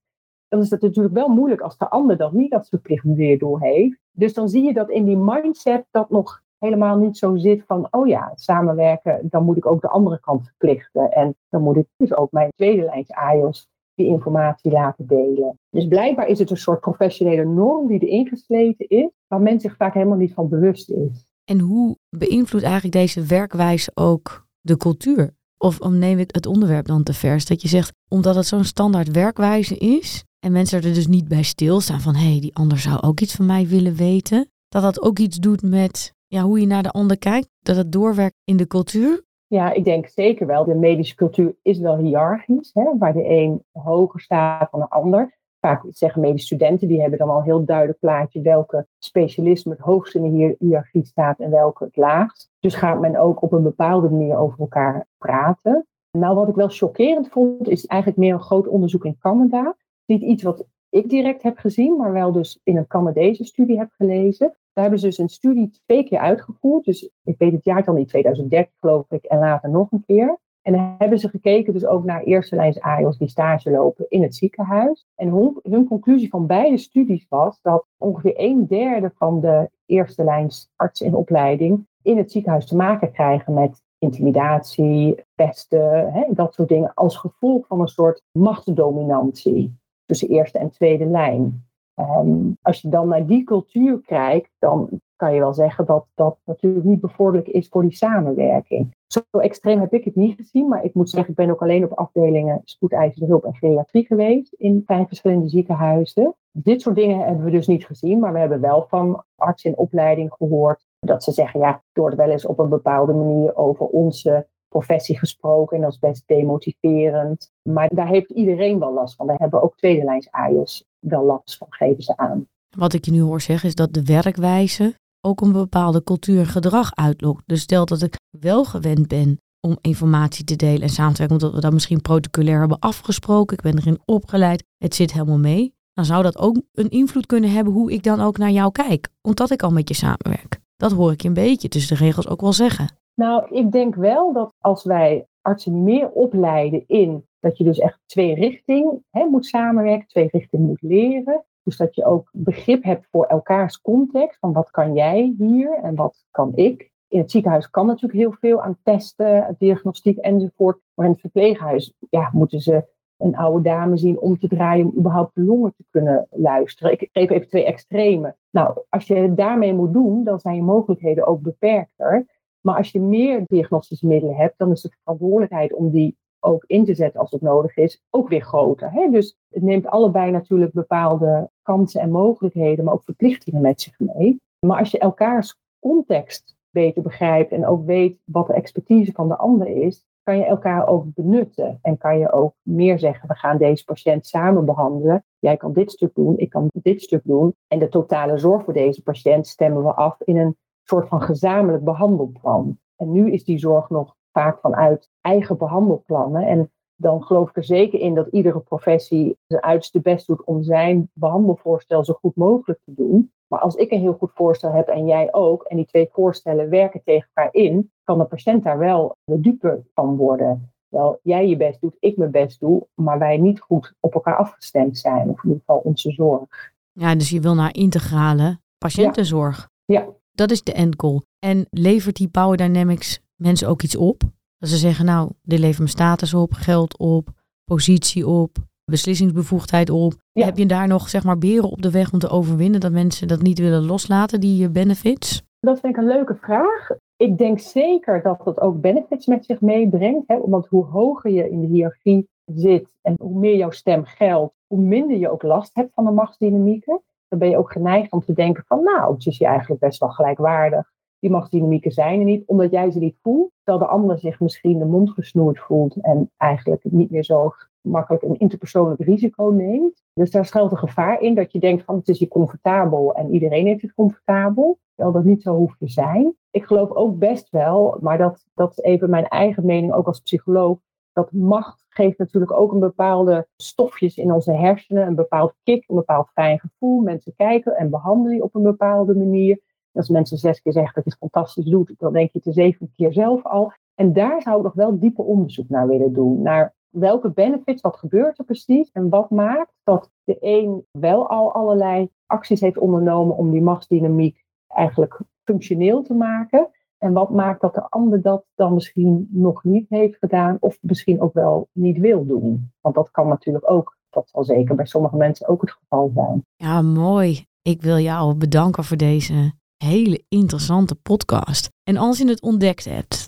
dan 0.48 0.60
is 0.60 0.70
het 0.70 0.80
natuurlijk 0.80 1.14
wel 1.14 1.28
moeilijk 1.28 1.60
als 1.60 1.78
de 1.78 1.88
ander 1.88 2.16
dat 2.16 2.32
niet 2.32 2.54
als 2.54 2.68
verplicht 2.68 3.04
leerdoel 3.04 3.58
heeft. 3.58 3.98
Dus 4.10 4.34
dan 4.34 4.48
zie 4.48 4.62
je 4.62 4.72
dat 4.72 4.90
in 4.90 5.04
die 5.04 5.16
mindset 5.16 5.86
dat 5.90 6.10
nog 6.10 6.42
helemaal 6.64 6.98
niet 6.98 7.16
zo 7.16 7.36
zit 7.36 7.64
van, 7.66 7.88
oh 7.90 8.06
ja, 8.06 8.32
samenwerken, 8.34 9.18
dan 9.22 9.44
moet 9.44 9.56
ik 9.56 9.66
ook 9.66 9.80
de 9.80 9.88
andere 9.88 10.20
kant 10.20 10.44
verplichten. 10.44 11.10
En 11.10 11.36
dan 11.48 11.62
moet 11.62 11.76
ik 11.76 11.86
dus 11.96 12.16
ook 12.16 12.32
mijn 12.32 12.50
tweede 12.56 12.82
lijns 12.82 13.10
AIOS 13.10 13.68
die 13.94 14.06
informatie 14.06 14.70
laten 14.70 15.06
delen. 15.06 15.58
Dus 15.70 15.88
blijkbaar 15.88 16.26
is 16.26 16.38
het 16.38 16.50
een 16.50 16.56
soort 16.56 16.80
professionele 16.80 17.44
norm 17.44 17.86
die 17.86 17.98
erin 17.98 18.28
gesleten 18.28 18.88
is, 18.88 19.10
waar 19.26 19.40
men 19.40 19.60
zich 19.60 19.76
vaak 19.76 19.94
helemaal 19.94 20.18
niet 20.18 20.34
van 20.34 20.48
bewust 20.48 20.90
is. 20.90 21.26
En 21.44 21.58
hoe 21.58 21.96
beïnvloedt 22.08 22.64
eigenlijk 22.64 22.94
deze 22.94 23.22
werkwijze 23.22 23.90
ook 23.94 24.46
de 24.60 24.76
cultuur? 24.76 25.34
Of 25.58 25.88
neem 25.88 26.18
ik 26.18 26.34
het 26.34 26.46
onderwerp 26.46 26.86
dan 26.86 27.02
te 27.02 27.12
vers? 27.12 27.46
Dat 27.46 27.62
je 27.62 27.68
zegt, 27.68 27.92
omdat 28.08 28.34
het 28.34 28.46
zo'n 28.46 28.64
standaard 28.64 29.10
werkwijze 29.10 29.76
is 29.76 30.24
en 30.38 30.52
mensen 30.52 30.82
er 30.82 30.94
dus 30.94 31.06
niet 31.06 31.28
bij 31.28 31.42
stilstaan 31.42 32.00
van 32.00 32.14
hé, 32.14 32.30
hey, 32.30 32.40
die 32.40 32.56
ander 32.56 32.78
zou 32.78 33.00
ook 33.00 33.20
iets 33.20 33.34
van 33.34 33.46
mij 33.46 33.66
willen 33.66 33.94
weten, 33.94 34.48
dat 34.68 34.82
dat 34.82 35.02
ook 35.02 35.18
iets 35.18 35.36
doet 35.36 35.62
met 35.62 36.12
ja, 36.34 36.42
hoe 36.42 36.60
je 36.60 36.66
naar 36.66 36.82
de 36.82 36.90
ander 36.90 37.18
kijkt, 37.18 37.48
dat 37.62 37.76
het 37.76 37.92
doorwerkt 37.92 38.40
in 38.44 38.56
de 38.56 38.66
cultuur? 38.66 39.24
Ja, 39.46 39.72
ik 39.72 39.84
denk 39.84 40.08
zeker 40.08 40.46
wel. 40.46 40.64
De 40.64 40.74
medische 40.74 41.14
cultuur 41.14 41.54
is 41.62 41.78
wel 41.78 41.96
hiërarchisch, 41.96 42.70
hè, 42.72 42.98
waar 42.98 43.12
de 43.12 43.28
een 43.28 43.64
hoger 43.72 44.20
staat 44.20 44.70
dan 44.70 44.80
de 44.80 44.88
ander. 44.88 45.38
Vaak 45.60 45.84
zeggen 45.88 46.20
medische 46.20 46.46
studenten, 46.46 46.88
die 46.88 47.00
hebben 47.00 47.18
dan 47.18 47.30
al 47.30 47.42
heel 47.42 47.64
duidelijk 47.64 47.98
plaatje 47.98 48.40
welke 48.40 48.86
specialisme 48.98 49.72
het 49.72 49.80
hoogst 49.80 50.14
in 50.14 50.22
de 50.22 50.56
hiërarchie 50.58 51.04
staat 51.04 51.38
en 51.38 51.50
welke 51.50 51.84
het 51.84 51.96
laagst. 51.96 52.50
Dus 52.60 52.74
gaat 52.74 53.00
men 53.00 53.16
ook 53.16 53.42
op 53.42 53.52
een 53.52 53.62
bepaalde 53.62 54.10
manier 54.10 54.36
over 54.36 54.60
elkaar 54.60 55.06
praten. 55.18 55.86
Nou, 56.10 56.34
wat 56.34 56.48
ik 56.48 56.54
wel 56.54 56.68
chockerend 56.68 57.28
vond, 57.28 57.68
is 57.68 57.86
eigenlijk 57.86 58.20
meer 58.20 58.34
een 58.34 58.40
groot 58.40 58.68
onderzoek 58.68 59.04
in 59.04 59.18
Canada. 59.18 59.76
Niet 60.06 60.22
iets 60.22 60.42
wat 60.42 60.66
ik 60.88 61.08
direct 61.08 61.42
heb 61.42 61.58
gezien, 61.58 61.96
maar 61.96 62.12
wel 62.12 62.32
dus 62.32 62.60
in 62.62 62.76
een 62.76 62.86
Canadese 62.86 63.44
studie 63.44 63.78
heb 63.78 63.90
gelezen. 63.90 64.54
Daar 64.74 64.84
hebben 64.84 64.98
ze 64.98 65.06
dus 65.06 65.18
een 65.18 65.28
studie 65.28 65.70
twee 65.86 66.04
keer 66.04 66.18
uitgevoerd. 66.18 66.84
Dus 66.84 67.10
ik 67.24 67.38
weet 67.38 67.52
het 67.52 67.64
jaartal 67.64 67.94
niet, 67.94 68.08
2013 68.08 68.74
geloof 68.80 69.10
ik, 69.10 69.24
en 69.24 69.38
later 69.38 69.70
nog 69.70 69.92
een 69.92 70.04
keer. 70.06 70.38
En 70.62 70.72
dan 70.72 70.94
hebben 70.98 71.18
ze 71.18 71.28
gekeken 71.28 71.72
dus 71.72 71.86
ook 71.86 72.04
naar 72.04 72.22
eerste 72.22 72.56
lijns 72.56 72.80
AIOS 72.80 73.18
die 73.18 73.28
stage 73.28 73.70
lopen 73.70 74.06
in 74.08 74.22
het 74.22 74.34
ziekenhuis. 74.34 75.06
En 75.14 75.28
hun, 75.28 75.58
hun, 75.62 75.86
conclusie 75.86 76.28
van 76.28 76.46
beide 76.46 76.76
studies 76.76 77.26
was 77.28 77.58
dat 77.62 77.86
ongeveer 77.98 78.34
een 78.36 78.66
derde 78.66 79.12
van 79.14 79.40
de 79.40 79.70
eerste 79.86 80.24
lijns 80.24 80.70
artsen 80.76 81.06
in 81.06 81.14
opleiding 81.14 81.86
in 82.02 82.16
het 82.16 82.32
ziekenhuis 82.32 82.66
te 82.66 82.76
maken 82.76 83.12
krijgen 83.12 83.54
met 83.54 83.82
intimidatie, 83.98 85.14
pesten, 85.34 86.12
hè, 86.12 86.24
dat 86.30 86.54
soort 86.54 86.68
dingen, 86.68 86.94
als 86.94 87.16
gevolg 87.16 87.66
van 87.66 87.80
een 87.80 87.88
soort 87.88 88.22
machtsdominantie 88.32 89.78
tussen 90.06 90.28
eerste 90.28 90.58
en 90.58 90.70
tweede 90.70 91.06
lijn. 91.06 91.66
Ehm, 91.94 92.52
als 92.62 92.80
je 92.80 92.88
dan 92.88 93.08
naar 93.08 93.26
die 93.26 93.44
cultuur 93.44 94.00
kijkt, 94.00 94.50
dan 94.58 94.88
kan 95.16 95.34
je 95.34 95.40
wel 95.40 95.54
zeggen 95.54 95.86
dat 95.86 96.06
dat 96.14 96.38
natuurlijk 96.44 96.84
niet 96.84 97.00
bevorderlijk 97.00 97.48
is 97.48 97.68
voor 97.68 97.82
die 97.82 97.96
samenwerking. 97.96 98.94
Zo 99.06 99.38
extreem 99.38 99.80
heb 99.80 99.92
ik 99.92 100.04
het 100.04 100.14
niet 100.14 100.36
gezien, 100.36 100.68
maar 100.68 100.84
ik 100.84 100.94
moet 100.94 101.10
zeggen, 101.10 101.30
ik 101.30 101.36
ben 101.36 101.50
ook 101.50 101.62
alleen 101.62 101.84
op 101.84 101.92
afdelingen 101.92 102.60
spoedeisende 102.64 103.26
hulp 103.26 103.44
en 103.44 103.54
geriatrie 103.54 104.06
geweest 104.06 104.52
in 104.52 104.82
vijf 104.86 105.06
verschillende 105.06 105.48
ziekenhuizen. 105.48 106.34
Dit 106.50 106.82
soort 106.82 106.96
dingen 106.96 107.18
hebben 107.18 107.44
we 107.44 107.50
dus 107.50 107.66
niet 107.66 107.86
gezien, 107.86 108.18
maar 108.18 108.32
we 108.32 108.38
hebben 108.38 108.60
wel 108.60 108.86
van 108.88 109.24
artsen 109.36 109.70
in 109.70 109.76
opleiding 109.76 110.32
gehoord 110.32 110.86
dat 111.00 111.24
ze 111.24 111.32
zeggen, 111.32 111.60
ja, 111.60 111.68
er 111.68 112.00
wordt 112.00 112.16
wel 112.16 112.30
eens 112.30 112.46
op 112.46 112.58
een 112.58 112.68
bepaalde 112.68 113.12
manier 113.12 113.56
over 113.56 113.86
onze 113.86 114.46
professie 114.78 115.18
gesproken 115.18 115.76
en 115.76 115.82
dat 115.82 115.92
is 115.92 115.98
best 115.98 116.22
demotiverend. 116.26 117.52
Maar 117.62 117.88
daar 117.94 118.08
heeft 118.08 118.30
iedereen 118.30 118.78
wel 118.78 118.92
last 118.92 119.14
van. 119.14 119.26
Daar 119.26 119.38
hebben 119.38 119.62
ook 119.62 119.76
tweede 119.76 120.04
lijns 120.04 120.30
AIOS 120.30 120.84
wel 120.98 121.24
last 121.24 121.56
van, 121.56 121.66
geven 121.70 122.02
ze 122.02 122.16
aan. 122.16 122.46
Wat 122.76 122.92
ik 122.92 123.04
je 123.04 123.10
nu 123.10 123.20
hoor 123.20 123.40
zeggen 123.40 123.68
is 123.68 123.74
dat 123.74 123.92
de 123.92 124.04
werkwijze 124.04 124.94
ook 125.20 125.40
een 125.40 125.52
bepaalde 125.52 126.02
cultuur 126.02 126.38
en 126.38 126.46
gedrag 126.46 126.94
uitlokt. 126.94 127.42
Dus 127.46 127.60
stel 127.60 127.84
dat 127.84 128.02
ik 128.02 128.18
wel 128.40 128.64
gewend 128.64 129.08
ben 129.08 129.38
om 129.60 129.78
informatie 129.80 130.44
te 130.44 130.56
delen 130.56 130.82
en 130.82 130.88
samen 130.88 131.12
te 131.12 131.18
werken, 131.18 131.36
omdat 131.36 131.54
we 131.54 131.60
dat 131.60 131.72
misschien 131.72 132.00
protocolair 132.00 132.58
hebben 132.58 132.78
afgesproken, 132.78 133.56
ik 133.56 133.62
ben 133.62 133.78
erin 133.78 134.00
opgeleid, 134.04 134.64
het 134.78 134.94
zit 134.94 135.12
helemaal 135.12 135.38
mee, 135.38 135.74
dan 135.92 136.04
zou 136.04 136.22
dat 136.22 136.38
ook 136.38 136.62
een 136.72 136.88
invloed 136.90 137.26
kunnen 137.26 137.50
hebben 137.50 137.72
hoe 137.72 137.92
ik 137.92 138.02
dan 138.02 138.20
ook 138.20 138.38
naar 138.38 138.50
jou 138.50 138.72
kijk, 138.72 139.08
omdat 139.22 139.50
ik 139.50 139.62
al 139.62 139.70
met 139.70 139.88
je 139.88 139.94
samenwerk. 139.94 140.60
Dat 140.76 140.92
hoor 140.92 141.12
ik 141.12 141.22
je 141.22 141.28
een 141.28 141.34
beetje 141.34 141.68
tussen 141.68 141.96
de 141.96 142.04
regels 142.04 142.28
ook 142.28 142.40
wel 142.40 142.52
zeggen. 142.52 143.02
Nou, 143.14 143.56
ik 143.56 143.72
denk 143.72 143.94
wel 143.94 144.32
dat 144.32 144.54
als 144.60 144.84
wij 144.84 145.26
artsen 145.40 145.82
meer 145.82 146.10
opleiden 146.10 146.84
in 146.86 147.26
dat 147.40 147.58
je 147.58 147.64
dus 147.64 147.78
echt 147.78 148.00
twee 148.06 148.34
richting 148.34 149.02
moet 149.10 149.46
samenwerken, 149.46 150.06
twee 150.06 150.28
richting 150.32 150.66
moet 150.66 150.82
leren. 150.82 151.44
Dus 151.62 151.76
dat 151.76 151.94
je 151.94 152.04
ook 152.04 152.28
begrip 152.32 152.82
hebt 152.82 153.06
voor 153.10 153.24
elkaars 153.24 153.80
context, 153.80 154.38
van 154.38 154.52
wat 154.52 154.70
kan 154.70 154.94
jij 154.94 155.34
hier 155.38 155.78
en 155.82 155.94
wat 155.94 156.24
kan 156.30 156.52
ik. 156.54 156.92
In 157.08 157.18
het 157.18 157.30
ziekenhuis 157.30 157.70
kan 157.70 157.86
natuurlijk 157.86 158.20
heel 158.20 158.36
veel 158.40 158.62
aan 158.62 158.78
testen, 158.82 159.56
diagnostiek 159.58 160.18
enzovoort. 160.18 160.80
Maar 160.94 161.06
in 161.06 161.12
het 161.12 161.20
verpleeghuis 161.20 161.94
ja, 162.10 162.30
moeten 162.32 162.60
ze 162.60 162.92
een 163.16 163.36
oude 163.36 163.62
dame 163.62 163.96
zien 163.96 164.20
om 164.20 164.38
te 164.38 164.48
draaien 164.48 164.86
om 164.86 164.98
überhaupt 164.98 165.34
de 165.34 165.42
longen 165.42 165.74
te 165.76 165.84
kunnen 165.90 166.26
luisteren. 166.30 166.92
Ik 166.92 167.08
geef 167.12 167.30
even 167.30 167.48
twee 167.48 167.64
extreme. 167.64 168.34
Nou, 168.50 168.78
als 168.88 169.06
je 169.06 169.34
daarmee 169.34 169.74
moet 169.74 169.92
doen, 169.92 170.24
dan 170.24 170.40
zijn 170.40 170.54
je 170.54 170.62
mogelijkheden 170.62 171.26
ook 171.26 171.40
beperkter. 171.42 172.26
Maar 172.66 172.76
als 172.76 172.90
je 172.90 173.00
meer 173.00 173.44
diagnostische 173.46 174.06
middelen 174.06 174.36
hebt, 174.36 174.58
dan 174.58 174.70
is 174.70 174.80
de 174.80 174.90
verantwoordelijkheid 175.02 175.72
om 175.72 175.90
die 175.90 176.16
ook 176.40 176.64
in 176.66 176.84
te 176.84 176.94
zetten 176.94 177.20
als 177.20 177.30
het 177.30 177.40
nodig 177.40 177.76
is, 177.76 178.02
ook 178.10 178.28
weer 178.28 178.40
groter. 178.40 178.92
Hè? 178.92 179.10
Dus 179.10 179.36
het 179.48 179.62
neemt 179.62 179.86
allebei 179.86 180.30
natuurlijk 180.30 180.72
bepaalde 180.72 181.50
kansen 181.62 182.00
en 182.00 182.10
mogelijkheden, 182.10 182.84
maar 182.84 182.94
ook 182.94 183.04
verplichtingen 183.04 183.60
met 183.60 183.80
zich 183.80 183.98
mee. 183.98 184.40
Maar 184.66 184.78
als 184.78 184.90
je 184.90 184.98
elkaars 184.98 185.58
context 185.78 186.56
beter 186.70 187.02
begrijpt 187.02 187.52
en 187.52 187.66
ook 187.66 187.86
weet 187.86 188.18
wat 188.24 188.46
de 188.46 188.54
expertise 188.54 189.12
van 189.12 189.28
de 189.28 189.36
ander 189.36 189.66
is, 189.66 190.04
kan 190.22 190.38
je 190.38 190.44
elkaar 190.44 190.88
ook 190.88 191.04
benutten. 191.14 191.78
En 191.82 191.96
kan 191.96 192.18
je 192.18 192.32
ook 192.32 192.54
meer 192.62 192.98
zeggen, 192.98 193.28
we 193.28 193.34
gaan 193.34 193.58
deze 193.58 193.84
patiënt 193.84 194.26
samen 194.26 194.64
behandelen. 194.64 195.24
Jij 195.38 195.56
kan 195.56 195.72
dit 195.72 195.90
stuk 195.90 196.14
doen, 196.14 196.38
ik 196.38 196.50
kan 196.50 196.68
dit 196.72 197.02
stuk 197.02 197.22
doen. 197.24 197.54
En 197.66 197.78
de 197.78 197.88
totale 197.88 198.38
zorg 198.38 198.64
voor 198.64 198.72
deze 198.72 199.02
patiënt 199.02 199.46
stemmen 199.46 199.84
we 199.84 199.92
af 199.94 200.20
in 200.20 200.36
een 200.36 200.56
soort 200.84 201.08
van 201.08 201.22
gezamenlijk 201.22 201.84
behandelplan. 201.84 202.78
En 202.96 203.12
nu 203.12 203.32
is 203.32 203.44
die 203.44 203.58
zorg 203.58 203.90
nog 203.90 204.16
vaak 204.32 204.60
vanuit 204.60 205.10
eigen 205.20 205.58
behandelplannen. 205.58 206.46
En 206.46 206.70
dan 206.96 207.22
geloof 207.22 207.48
ik 207.48 207.56
er 207.56 207.64
zeker 207.64 208.00
in 208.00 208.14
dat 208.14 208.26
iedere 208.26 208.60
professie 208.60 209.36
zijn 209.46 209.62
uiterste 209.62 210.00
best 210.00 210.26
doet 210.26 210.44
om 210.44 210.62
zijn 210.62 211.10
behandelvoorstel 211.12 212.04
zo 212.04 212.12
goed 212.12 212.36
mogelijk 212.36 212.80
te 212.84 212.94
doen. 212.94 213.32
Maar 213.46 213.60
als 213.60 213.74
ik 213.74 213.90
een 213.90 214.00
heel 214.00 214.16
goed 214.18 214.30
voorstel 214.34 214.72
heb 214.72 214.88
en 214.88 215.06
jij 215.06 215.32
ook, 215.32 215.62
en 215.62 215.76
die 215.76 215.86
twee 215.86 216.08
voorstellen 216.12 216.68
werken 216.68 217.02
tegen 217.04 217.28
elkaar 217.32 217.54
in, 217.54 217.90
kan 218.04 218.18
de 218.18 218.24
patiënt 218.24 218.64
daar 218.64 218.78
wel 218.78 219.16
de 219.24 219.40
dupe 219.40 219.84
van 219.94 220.16
worden. 220.16 220.72
Wel, 220.88 221.18
jij 221.22 221.48
je 221.48 221.56
best 221.56 221.80
doet, 221.80 221.96
ik 221.98 222.16
mijn 222.16 222.30
best 222.30 222.60
doe, 222.60 222.86
maar 222.94 223.18
wij 223.18 223.36
niet 223.36 223.60
goed 223.60 223.94
op 224.00 224.14
elkaar 224.14 224.36
afgestemd 224.36 224.98
zijn, 224.98 225.28
of 225.28 225.42
in 225.42 225.48
ieder 225.48 225.62
geval 225.66 225.78
onze 225.78 226.10
zorg. 226.10 226.72
Ja, 226.92 227.14
dus 227.14 227.30
je 227.30 227.40
wil 227.40 227.54
naar 227.54 227.74
integrale 227.74 228.58
patiëntenzorg. 228.78 229.68
Ja. 229.84 230.00
ja. 230.00 230.06
Dat 230.34 230.50
is 230.50 230.62
de 230.62 230.72
end 230.72 230.94
goal. 230.96 231.22
En 231.38 231.66
levert 231.70 232.16
die 232.16 232.28
Power 232.28 232.56
Dynamics 232.56 233.20
mensen 233.36 233.68
ook 233.68 233.82
iets 233.82 233.96
op? 233.96 234.22
Dat 234.58 234.68
ze 234.68 234.76
zeggen, 234.76 235.04
nou, 235.04 235.30
dit 235.42 235.58
levert 235.58 235.78
mijn 235.78 235.90
status 235.90 236.34
op, 236.34 236.52
geld 236.52 236.98
op, 236.98 237.28
positie 237.64 238.26
op, 238.26 238.56
beslissingsbevoegdheid 238.84 239.90
op. 239.90 240.14
Heb 240.32 240.58
je 240.58 240.66
daar 240.66 240.88
nog 240.88 241.08
zeg 241.08 241.24
maar 241.24 241.38
beren 241.38 241.70
op 241.70 241.82
de 241.82 241.90
weg 241.90 242.12
om 242.12 242.18
te 242.18 242.28
overwinnen 242.28 242.80
dat 242.80 242.92
mensen 242.92 243.28
dat 243.28 243.42
niet 243.42 243.58
willen 243.58 243.86
loslaten, 243.86 244.40
die 244.40 244.70
benefits? 244.70 245.42
Dat 245.60 245.80
vind 245.80 245.96
ik 245.96 246.02
een 246.02 246.08
leuke 246.08 246.34
vraag. 246.34 246.90
Ik 247.16 247.38
denk 247.38 247.58
zeker 247.58 248.22
dat 248.22 248.44
het 248.44 248.60
ook 248.60 248.80
benefits 248.80 249.26
met 249.26 249.44
zich 249.44 249.60
meebrengt. 249.60 250.28
Hè? 250.28 250.36
Omdat 250.36 250.66
hoe 250.66 250.84
hoger 250.84 251.30
je 251.30 251.50
in 251.50 251.60
de 251.60 251.66
hiërarchie 251.66 252.28
zit 252.44 252.96
en 253.02 253.14
hoe 253.20 253.38
meer 253.38 253.56
jouw 253.56 253.70
stem 253.70 254.04
geldt, 254.04 254.54
hoe 254.66 254.80
minder 254.80 255.16
je 255.16 255.30
ook 255.30 255.42
last 255.42 255.74
hebt 255.74 255.94
van 255.94 256.04
de 256.04 256.10
machtsdynamieken. 256.10 257.02
Dan 257.34 257.42
ben 257.42 257.52
je 257.52 257.62
ook 257.62 257.72
geneigd 257.72 258.12
om 258.12 258.20
te 258.20 258.32
denken 258.32 258.64
van 258.66 258.82
nou, 258.82 259.14
het 259.14 259.26
is 259.26 259.38
je 259.38 259.46
eigenlijk 259.46 259.80
best 259.80 260.00
wel 260.00 260.08
gelijkwaardig. 260.08 260.92
Die 261.18 261.30
machtsdynamieken 261.30 261.90
zijn 261.90 262.18
er 262.18 262.24
niet, 262.24 262.46
omdat 262.46 262.70
jij 262.70 262.90
ze 262.90 262.98
niet 262.98 263.16
voelt. 263.22 263.50
Terwijl 263.62 263.86
de 263.86 263.92
ander 263.92 264.18
zich 264.18 264.40
misschien 264.40 264.78
de 264.78 264.84
mond 264.84 265.10
gesnoerd 265.10 265.58
voelt 265.58 265.96
en 266.00 266.30
eigenlijk 266.36 266.84
niet 266.84 267.10
meer 267.10 267.24
zo 267.24 267.52
makkelijk 267.80 268.22
een 268.22 268.38
interpersoonlijk 268.38 269.00
risico 269.00 269.44
neemt. 269.44 270.02
Dus 270.12 270.30
daar 270.30 270.46
schuilt 270.46 270.70
een 270.70 270.78
gevaar 270.78 271.20
in 271.20 271.34
dat 271.34 271.52
je 271.52 271.58
denkt 271.58 271.84
van 271.84 271.96
het 271.96 272.08
is 272.08 272.18
hier 272.18 272.28
comfortabel 272.28 273.14
en 273.14 273.32
iedereen 273.32 273.66
heeft 273.66 273.82
het 273.82 273.94
comfortabel. 273.94 274.78
Terwijl 274.94 275.16
dat 275.16 275.24
niet 275.24 275.42
zo 275.42 275.56
hoeft 275.56 275.78
te 275.78 275.88
zijn. 275.88 276.34
Ik 276.50 276.64
geloof 276.64 276.90
ook 276.90 277.18
best 277.18 277.50
wel, 277.50 277.96
maar 278.00 278.18
dat, 278.18 278.46
dat 278.54 278.70
is 278.70 278.84
even 278.84 279.10
mijn 279.10 279.28
eigen 279.28 279.66
mening 279.66 279.92
ook 279.92 280.06
als 280.06 280.20
psycholoog, 280.20 280.78
dat 281.14 281.32
macht 281.32 281.84
geeft 281.88 282.18
natuurlijk 282.18 282.52
ook 282.52 282.72
een 282.72 282.80
bepaalde 282.80 283.48
stofjes 283.56 284.16
in 284.16 284.32
onze 284.32 284.52
hersenen, 284.52 285.06
een 285.06 285.14
bepaald 285.14 285.54
kick, 285.62 285.88
een 285.88 285.96
bepaald 285.96 286.30
fijn 286.32 286.58
gevoel. 286.58 287.00
Mensen 287.00 287.34
kijken 287.36 287.76
en 287.76 287.90
behandelen 287.90 288.36
je 288.36 288.42
op 288.42 288.54
een 288.54 288.62
bepaalde 288.62 289.14
manier. 289.14 289.60
Als 289.92 290.08
mensen 290.08 290.38
zes 290.38 290.62
keer 290.62 290.72
zeggen 290.72 290.94
dat 290.94 291.04
je 291.04 291.10
het 291.10 291.18
fantastisch 291.18 291.64
doet, 291.64 291.94
dan 291.98 292.12
denk 292.12 292.30
je 292.30 292.38
het 292.38 292.44
de 292.44 292.52
zeven 292.52 292.92
keer 292.96 293.12
zelf 293.12 293.44
al. 293.44 293.72
En 293.94 294.12
daar 294.12 294.42
zou 294.42 294.56
ik 294.56 294.62
nog 294.62 294.74
wel 294.74 294.98
dieper 294.98 295.24
onderzoek 295.24 295.68
naar 295.68 295.86
willen 295.86 296.12
doen. 296.12 296.42
Naar 296.42 296.74
welke 296.88 297.30
benefits, 297.30 297.82
wat 297.82 297.96
gebeurt 297.96 298.38
er 298.38 298.44
precies 298.44 298.90
en 298.92 299.08
wat 299.08 299.30
maakt 299.30 299.72
dat 299.84 300.10
de 300.24 300.36
een 300.40 300.86
wel 300.90 301.28
al 301.28 301.54
allerlei 301.54 302.08
acties 302.26 302.60
heeft 302.60 302.78
ondernomen 302.78 303.36
om 303.36 303.50
die 303.50 303.62
machtsdynamiek 303.62 304.44
eigenlijk 304.66 305.20
functioneel 305.44 306.02
te 306.02 306.14
maken. 306.14 306.70
En 306.98 307.12
wat 307.12 307.30
maakt 307.30 307.60
dat 307.60 307.74
de 307.74 307.88
ander 307.88 308.22
dat 308.22 308.44
dan 308.54 308.74
misschien 308.74 309.28
nog 309.30 309.64
niet 309.64 309.86
heeft 309.88 310.18
gedaan 310.18 310.56
of 310.60 310.78
misschien 310.80 311.20
ook 311.20 311.32
wel 311.32 311.68
niet 311.72 311.98
wil 311.98 312.26
doen. 312.26 312.72
Want 312.80 312.94
dat 312.94 313.10
kan 313.10 313.28
natuurlijk 313.28 313.70
ook, 313.70 313.96
dat 314.10 314.28
zal 314.28 314.44
zeker 314.44 314.74
bij 314.74 314.86
sommige 314.86 315.16
mensen 315.16 315.48
ook 315.48 315.60
het 315.60 315.70
geval 315.70 316.10
zijn. 316.14 316.44
Ja, 316.56 316.82
mooi. 316.82 317.46
Ik 317.62 317.82
wil 317.82 317.98
jou 317.98 318.34
bedanken 318.34 318.84
voor 318.84 318.96
deze 318.96 319.52
hele 319.76 320.24
interessante 320.28 320.94
podcast. 320.94 321.68
En 321.82 321.96
als 321.96 322.18
je 322.18 322.28
het 322.28 322.42
ontdekt 322.42 322.84
hebt, 322.84 323.26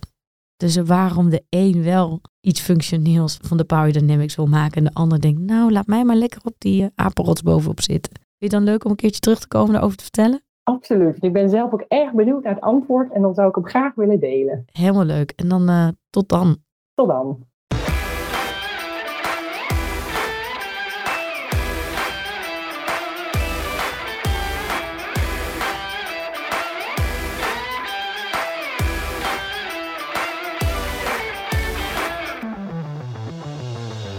dus 0.57 0.77
waarom 0.77 1.31
de 1.31 1.45
een 1.49 1.83
wel 1.83 2.21
iets 2.41 2.61
functioneels 2.61 3.39
van 3.43 3.57
de 3.57 3.65
Power 3.65 3.93
Dynamics 3.93 4.37
wil 4.37 4.47
maken 4.47 4.77
en 4.77 4.85
de 4.85 4.95
ander 4.95 5.21
denkt, 5.21 5.41
nou 5.41 5.73
laat 5.73 5.87
mij 5.87 6.05
maar 6.05 6.17
lekker 6.17 6.41
op 6.45 6.55
die 6.59 6.83
uh, 6.83 6.89
apenrots 6.95 7.43
bovenop 7.43 7.81
zitten. 7.81 8.13
Vind 8.15 8.27
je 8.39 8.45
het 8.45 8.51
dan 8.51 8.65
leuk 8.65 8.85
om 8.85 8.91
een 8.91 8.97
keertje 8.97 9.21
terug 9.21 9.39
te 9.39 9.49
komen 9.49 9.73
daarover 9.73 9.97
te 9.97 10.03
vertellen? 10.03 10.46
Absoluut. 10.69 11.17
Ik 11.21 11.33
ben 11.33 11.51
zelf 11.51 11.73
ook 11.73 11.85
erg 11.89 12.13
benieuwd 12.13 12.43
naar 12.43 12.55
het 12.55 12.63
antwoord 12.63 13.13
en 13.13 13.23
dan 13.23 13.35
zou 13.35 13.49
ik 13.49 13.55
hem 13.55 13.67
graag 13.67 13.95
willen 13.95 14.21
delen. 14.21 14.65
Helemaal 14.73 15.05
leuk. 15.05 15.31
En 15.31 15.49
dan 15.49 15.71
uh, 15.71 15.89
tot 16.11 16.29
dan. 16.29 16.57
Tot 16.95 17.09
dan. 17.09 17.47